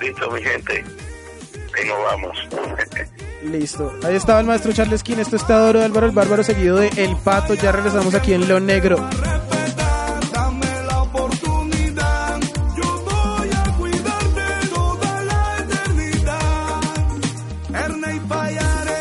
[0.02, 0.84] Listo, mi gente,
[1.78, 2.38] ahí nos vamos.
[3.44, 3.94] Listo.
[4.04, 5.18] Ahí estaba el maestro Charles King.
[5.20, 7.54] Esto es Te adoro de Álvaro el Bárbaro, seguido de El Pato.
[7.54, 8.98] Ya regresamos aquí en Lo Negro.
[10.34, 12.40] Dame la oportunidad,
[12.76, 16.82] yo voy a cuidarte toda la eternidad.
[17.74, 19.00] Ernest Payare,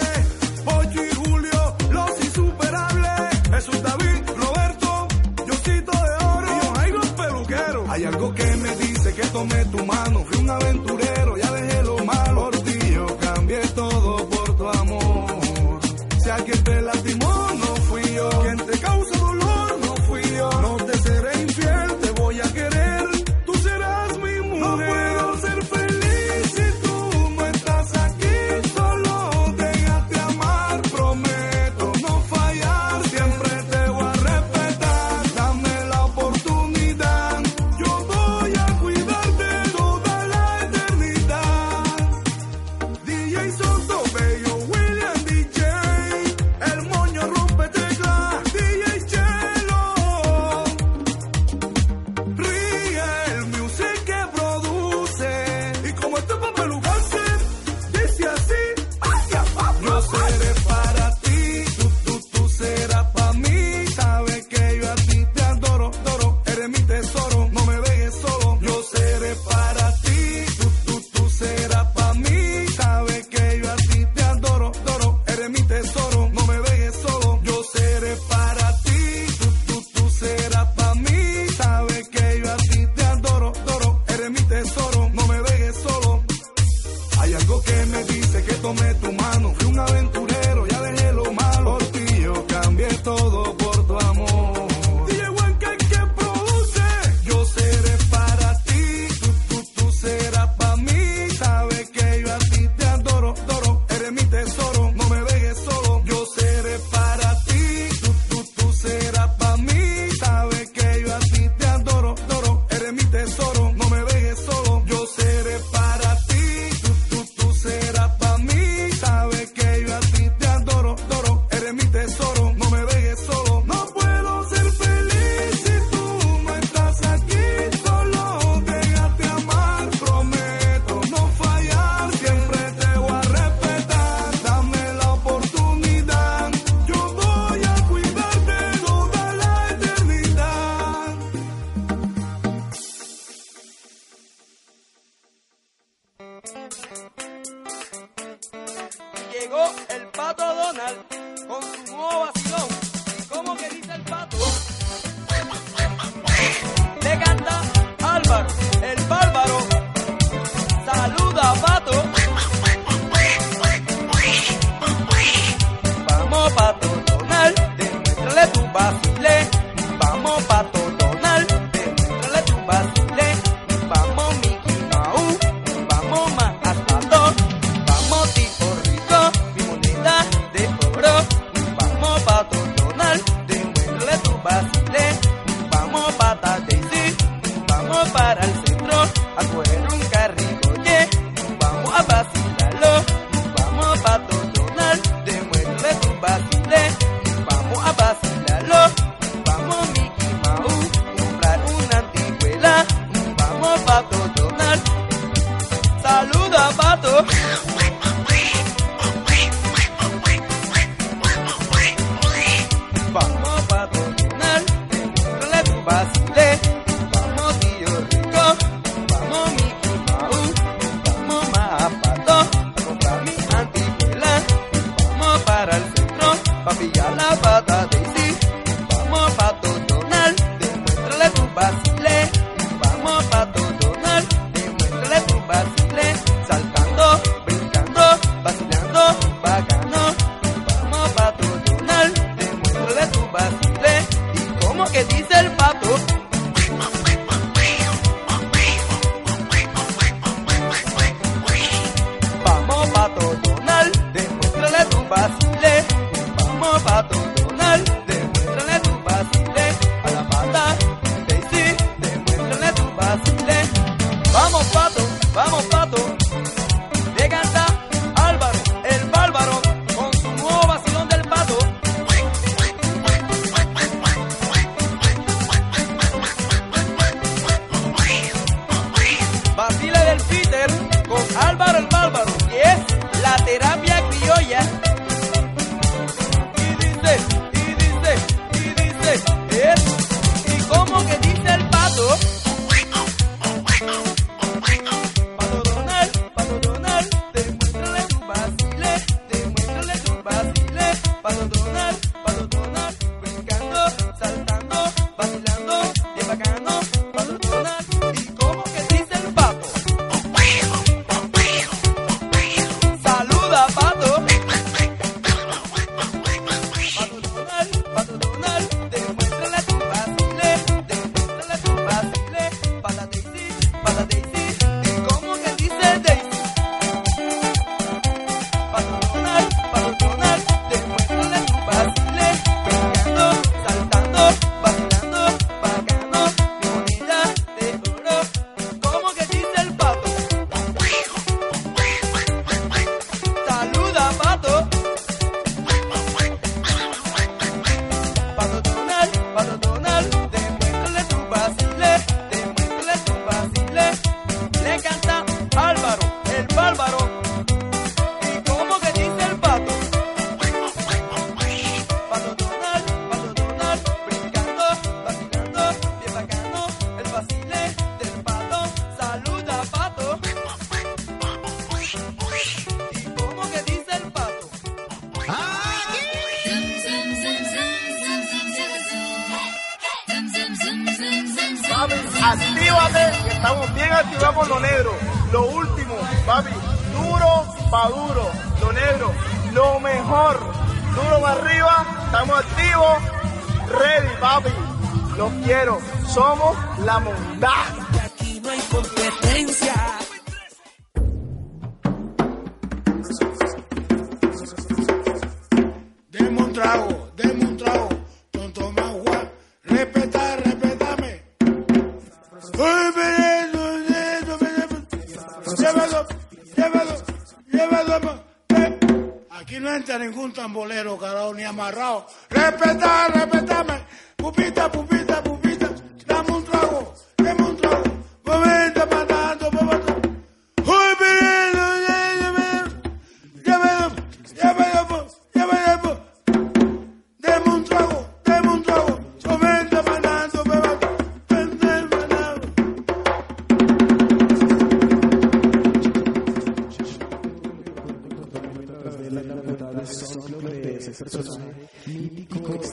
[0.64, 3.40] Pocho y Julio, los insuperables.
[3.50, 5.08] Jesús David, Roberto,
[5.46, 7.84] Yosito de Oro y Jairo el peluquero.
[7.88, 10.24] Hay algo que me dice que tome tu mano.
[10.24, 11.05] Fui un aventurero,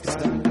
[0.04, 0.44] Dame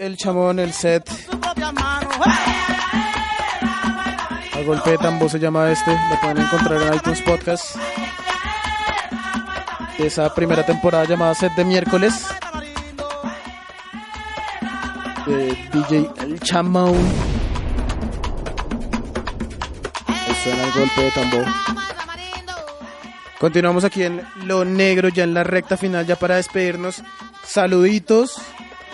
[0.00, 1.08] el chamón, el set.
[4.52, 5.92] A golpe de tambor se llama este.
[5.92, 7.76] Lo pueden encontrar en iTunes Podcast.
[9.98, 12.26] De esa primera temporada llamada Set de miércoles.
[15.26, 16.96] De DJ El Chamón.
[20.42, 21.44] Suena el golpe de tambor.
[23.38, 27.02] Continuamos aquí en Lo Negro, ya en la recta final, ya para despedirnos.
[27.44, 28.40] Saluditos.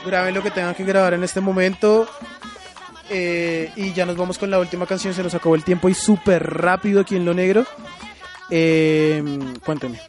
[0.06, 2.08] Graben lo que tengan que grabar en este momento.
[3.10, 5.12] Eh, y ya nos vamos con la última canción.
[5.14, 7.66] Se nos acabó el tiempo y súper rápido aquí en Lo Negro.
[8.50, 9.22] Eh,
[9.64, 10.00] cuénteme.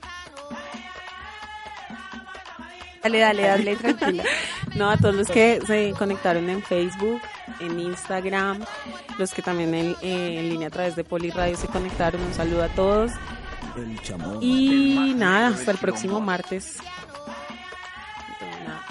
[3.01, 4.23] Dale, dale, dale, tranquila.
[4.75, 7.21] No, a todos los que se conectaron en Facebook,
[7.59, 8.59] en Instagram,
[9.17, 12.21] los que también en, en línea a través de Poli Radio se conectaron.
[12.21, 13.11] Un saludo a todos.
[14.41, 16.77] Y nada, hasta el próximo martes.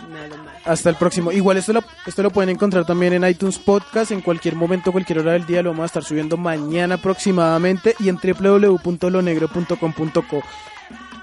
[0.09, 0.55] Nada, nada más.
[0.65, 1.31] Hasta el próximo.
[1.33, 5.19] Igual esto lo, esto lo pueden encontrar también en iTunes Podcast en cualquier momento, cualquier
[5.21, 5.63] hora del día.
[5.63, 10.43] Lo vamos a estar subiendo mañana aproximadamente y en www.lonegro.com.co.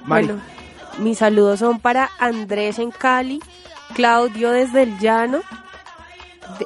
[0.05, 0.41] Bueno,
[0.99, 3.41] mis saludos son para Andrés en Cali,
[3.93, 5.41] Claudio desde el Llano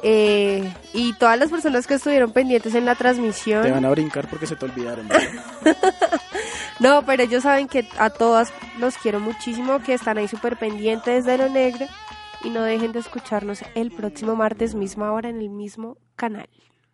[0.02, 3.62] eh, y todas las personas que estuvieron pendientes en la transmisión.
[3.62, 5.08] Te van a brincar porque se te olvidaron.
[6.80, 11.24] No, pero ellos saben que a todas los quiero muchísimo, que están ahí súper pendientes
[11.24, 11.86] de lo negro
[12.44, 16.48] y no dejen de escucharnos el próximo martes, misma hora, en el mismo canal.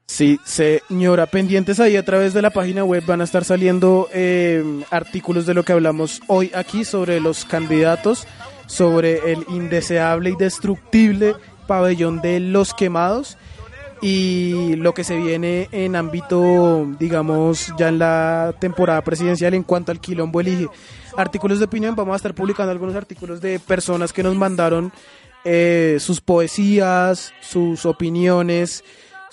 [0.06, 4.62] Sí, señora, pendientes ahí a través de la página web van a estar saliendo eh,
[4.90, 8.26] artículos de lo que hablamos hoy aquí sobre los candidatos,
[8.66, 11.34] sobre el indeseable y destructible
[11.66, 13.38] pabellón de los quemados
[14.02, 19.90] y lo que se viene en ámbito, digamos, ya en la temporada presidencial en cuanto
[19.90, 20.68] al quilombo elige.
[21.16, 24.92] Artículos de opinión, vamos a estar publicando algunos artículos de personas que nos mandaron
[25.44, 28.84] eh, sus poesías, sus opiniones,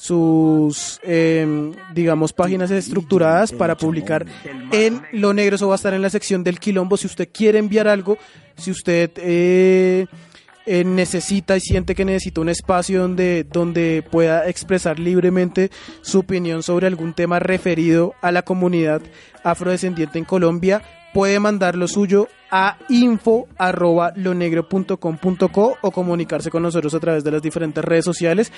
[0.01, 4.25] sus, eh, digamos, páginas estructuradas para publicar
[4.71, 5.57] en Lo Negro.
[5.57, 6.97] Eso va a estar en la sección del quilombo.
[6.97, 8.17] Si usted quiere enviar algo,
[8.55, 9.11] si usted...
[9.17, 10.07] Eh,
[10.67, 15.71] eh, necesita y siente que necesita un espacio donde, donde pueda expresar libremente
[16.01, 19.01] su opinión sobre algún tema referido a la comunidad
[19.43, 20.83] afrodescendiente en Colombia,
[21.13, 27.81] puede mandar lo suyo a info.lonegro.com.co o comunicarse con nosotros a través de las diferentes
[27.83, 28.51] redes sociales.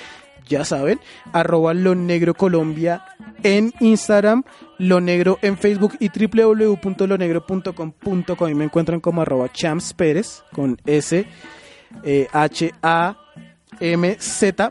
[0.48, 1.00] Ya saben,
[1.32, 3.04] arroba lo negro Colombia
[3.42, 4.44] en Instagram,
[4.78, 8.48] lo negro en Facebook y www.lonegro.com.co.
[8.48, 11.24] Y me encuentran como arroba champs Pérez con S
[12.02, 13.16] eh, H-A-M-Z,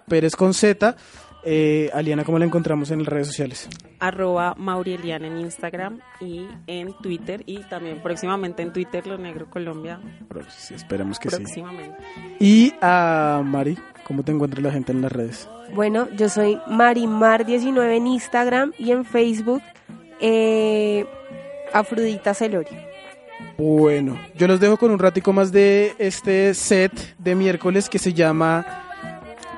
[0.05, 0.97] Pérez con Z.
[1.45, 3.70] Eh, Aliana, ¿cómo la encontramos en las redes sociales?
[3.99, 9.99] Arroba Maurieliana en Instagram y en Twitter y también próximamente en Twitter Lo Negro Colombia.
[10.49, 11.38] Sí, esperemos que sí.
[11.38, 11.98] próximamente.
[12.40, 15.49] Y a Mari, ¿cómo te encuentra la gente en las redes?
[15.74, 19.61] Bueno, yo soy Marimar19 en Instagram y en Facebook
[20.20, 21.06] eh,
[21.74, 22.78] Afrodita Celori.
[23.57, 28.14] Bueno, yo los dejo con un ratico más de este set de miércoles que se
[28.14, 28.82] llama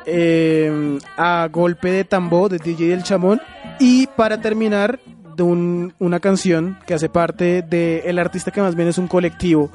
[0.06, 3.42] eh, A Golpe de Tambor de DJ El Chamón.
[3.80, 5.00] Y para terminar,
[5.36, 9.70] de un- una canción que hace parte del artista que más bien es un colectivo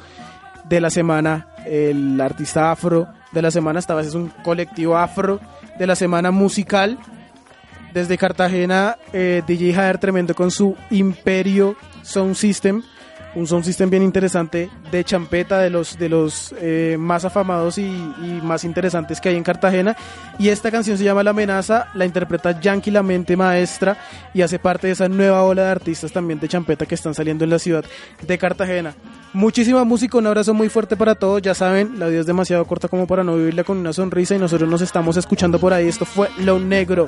[0.69, 5.39] de la semana, el artista afro de la semana, esta vez es un colectivo afro
[5.79, 6.99] de la semana musical.
[7.93, 12.83] Desde Cartagena, eh, DJ Jader Tremendo con su Imperio Sound System,
[13.35, 17.83] un sound system bien interesante de champeta, de los, de los eh, más afamados y,
[17.87, 19.97] y más interesantes que hay en Cartagena.
[20.39, 23.97] Y esta canción se llama La Amenaza, la interpreta Yankee La Mente Maestra
[24.35, 27.45] y hace parte de esa nueva ola de artistas también de champeta que están saliendo
[27.45, 27.85] en la ciudad
[28.27, 28.95] de Cartagena.
[29.33, 31.41] Muchísima música, un abrazo muy fuerte para todos.
[31.41, 34.39] Ya saben, la vida es demasiado corta como para no vivirla con una sonrisa y
[34.39, 35.87] nosotros nos estamos escuchando por ahí.
[35.87, 37.07] Esto fue Lo Negro.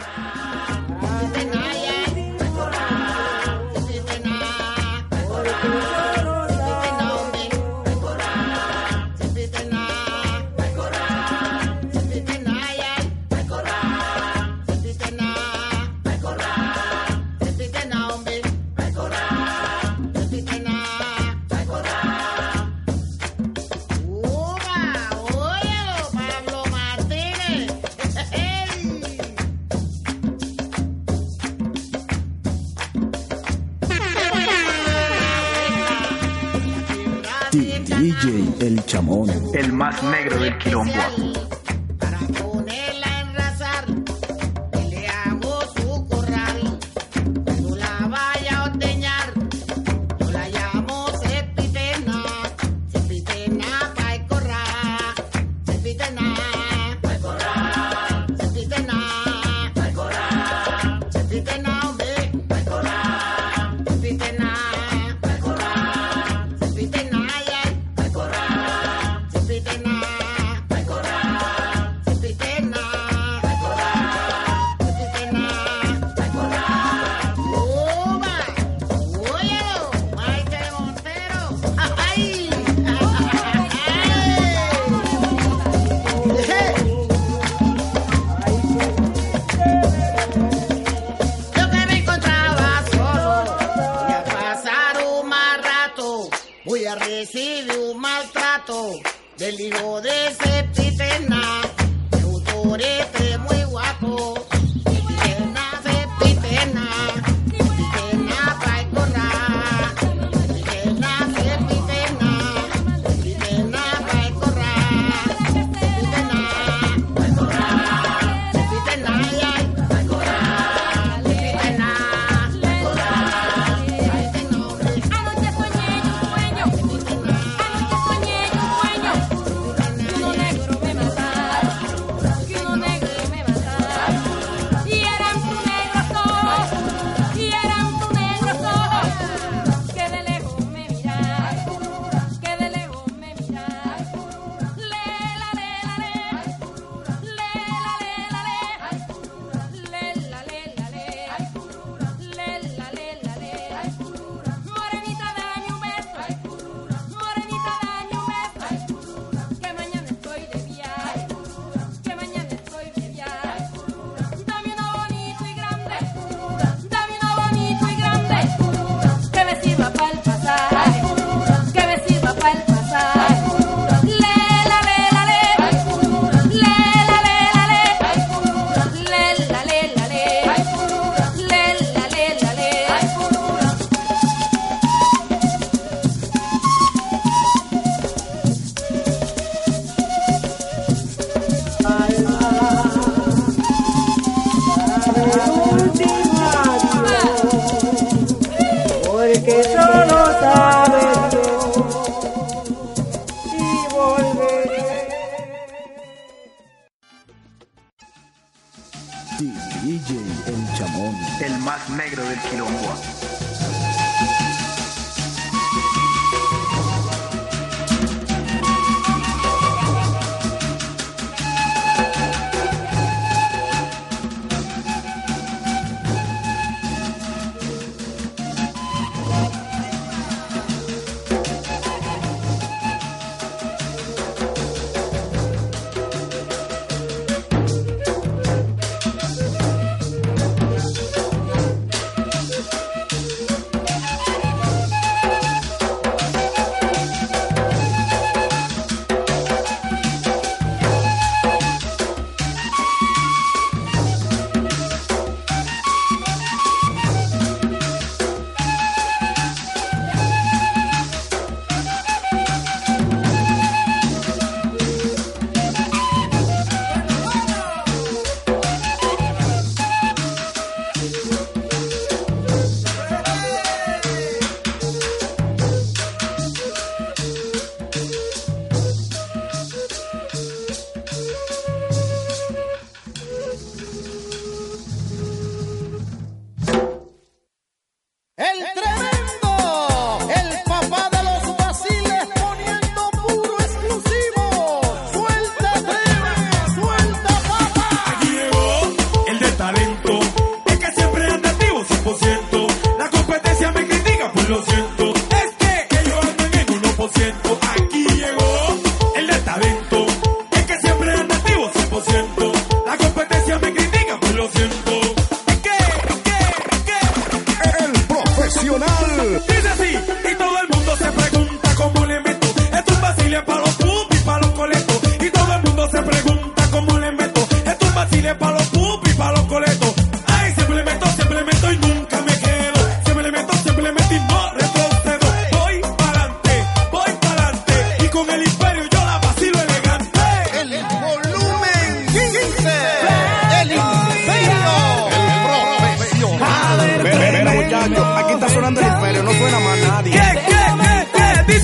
[38.63, 39.29] El Chamón.
[39.55, 40.93] El más negro del quilombo.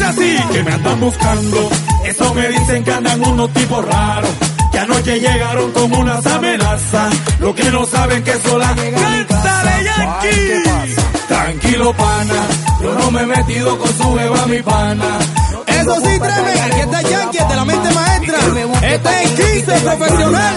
[0.09, 1.71] Así, que me andan buscando.
[2.05, 4.31] Eso me dicen que andan unos tipos raros.
[4.73, 7.15] Que anoche llegaron con unas amenazas.
[7.41, 11.01] Lo que no saben que son las ¡Cántale, Yankee!
[11.29, 12.47] Tranquilo, pana.
[12.83, 15.19] Yo no me he metido con su beba, mi pana.
[15.67, 18.39] Eso sí, treme, aquí está Yankee de la mente maestra.
[18.83, 20.57] Este es 15 profesional.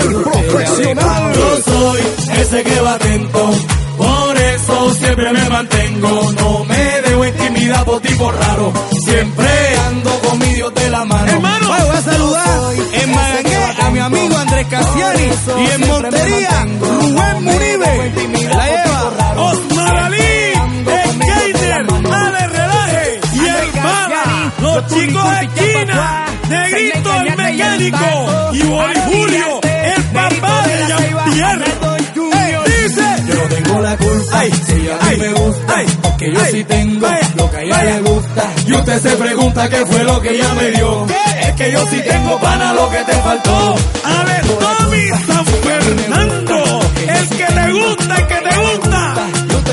[0.00, 1.32] El profesional.
[1.34, 2.00] Yo soy
[2.40, 3.50] ese que va atento.
[3.96, 6.32] Por eso siempre me mantengo.
[6.32, 6.97] No me
[7.76, 8.72] por tipo raro.
[9.04, 9.48] Siempre
[9.88, 11.26] ando con mi Dios de la mano.
[11.26, 17.44] Hermano, voy a saludar en Magangué a mi amigo Andrés Casiani y en Montería Rubén
[17.44, 18.12] Munive.
[18.48, 20.52] La lleva Osmar Ali,
[21.12, 29.00] Skater, Ale Relaje y el Baba, los chicos de esquina, Negrito el mecánico y Boli
[29.06, 31.64] Julio, el papá de Jean-Pierre.
[31.66, 31.87] Eh,
[33.88, 37.84] la culpa, si a mí me gusta, porque yo sí tengo lo que a ella
[37.84, 38.52] le gusta.
[38.66, 41.06] Y usted se pregunta qué fue lo que ella me dio.
[41.40, 43.76] Es que yo sí tengo pana lo que te faltó.
[44.04, 46.80] A ver, Tommy San Fernando,
[47.16, 49.14] el que te gusta, el que te gusta.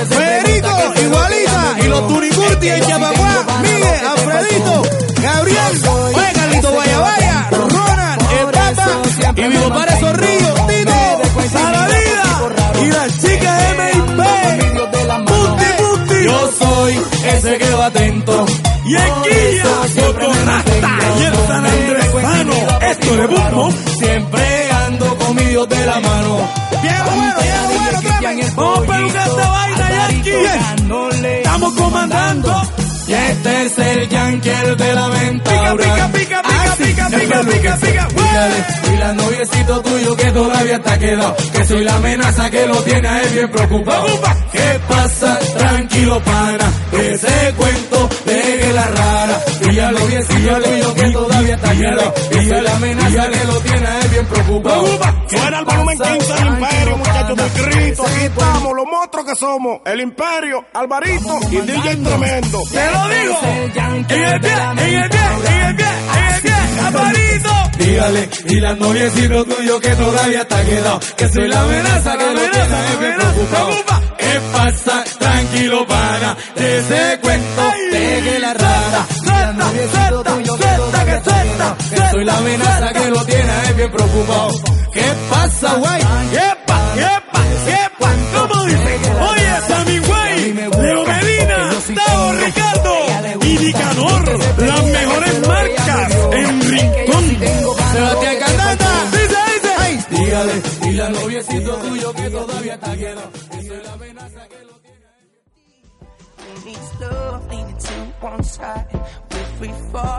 [0.10, 1.76] Federico, igualita.
[1.84, 3.46] Y los Turicurti en Yapaguá.
[3.64, 4.82] Miguel, Alfredito,
[5.22, 5.82] Gabriel,
[6.14, 9.02] oye, Carlito Vaya Vaya, Ronald, el Papa
[9.36, 10.05] y mi compadre
[17.30, 18.46] ese que va atento.
[18.86, 19.64] Y en Quilla,
[19.96, 20.72] Coconasta
[21.20, 22.54] y en San Andresano.
[22.82, 23.72] Esto de Bumbo.
[23.98, 26.50] Siempre ando con mi Dios de la mano.
[26.82, 27.86] Bien bueno, bien bueno.
[28.56, 30.46] Vamos a esta vaina, Yankee.
[31.38, 32.62] Estamos comandando.
[33.08, 35.52] Y este es el Yankee, el de la venta.
[35.52, 38.92] Pica, pica, pica, pica, pica, pica, pica, pica.
[38.92, 41.36] Y la noviecito tuyo que todavía está quedado.
[41.54, 44.08] Que soy la amenaza que lo tiene a él bien preocupado.
[44.52, 45.40] ¿Qué pasa?
[45.40, 46.72] Tranquilo, pana.
[46.92, 49.40] Ese cuento de la rara.
[49.62, 52.14] Y la noviecito tuyo que todavía está quedado.
[52.30, 55.00] Que soy la amenaza que lo tiene él bien preocupado.
[55.28, 58.04] Suena el volumen 15 del imperio, muchachos del Cristo.
[58.06, 59.80] Aquí estamos, los monstruos que somos.
[59.86, 62.64] El imperio, Alvarito y DJ Tremendo.
[62.72, 63.40] Te lo digo.
[63.44, 65.20] En el pie, en el pie, en el pie,
[65.58, 66.54] en el pie,
[66.86, 67.50] Alvarito.
[67.78, 71.00] Dígale, y la noviecito tuyo que todavía está quedado.
[71.18, 74.15] Que soy la amenaza que lo tiene bien preocupado.
[74.36, 75.02] ¿Qué pasa?
[75.18, 76.36] Tranquilo, pana.
[76.58, 79.08] De ese cuento, pegue la rara.
[79.22, 80.76] Mira, noviecito tuyo que.
[81.90, 84.52] Que soy la amenaza que lo tiene él bien preocupado.
[84.92, 86.02] ¿Qué pasa, güey?
[86.34, 88.10] ¡Yepa, yepa, yepa!
[88.36, 89.00] ¿Cómo dice?
[89.32, 92.96] Oye, Sammy Güey, Leo Medina, Tavo Ricardo
[93.42, 94.40] y Nicanor.
[94.58, 97.38] Las mejores marcas en Rincón.
[97.94, 98.92] Sebastián Candata.
[99.12, 100.06] Dice, dice.
[100.10, 103.45] Dígale, dile al noviecito tuyo que todavía está quieto.
[106.66, 110.16] These love leaning to one side, we're free falling.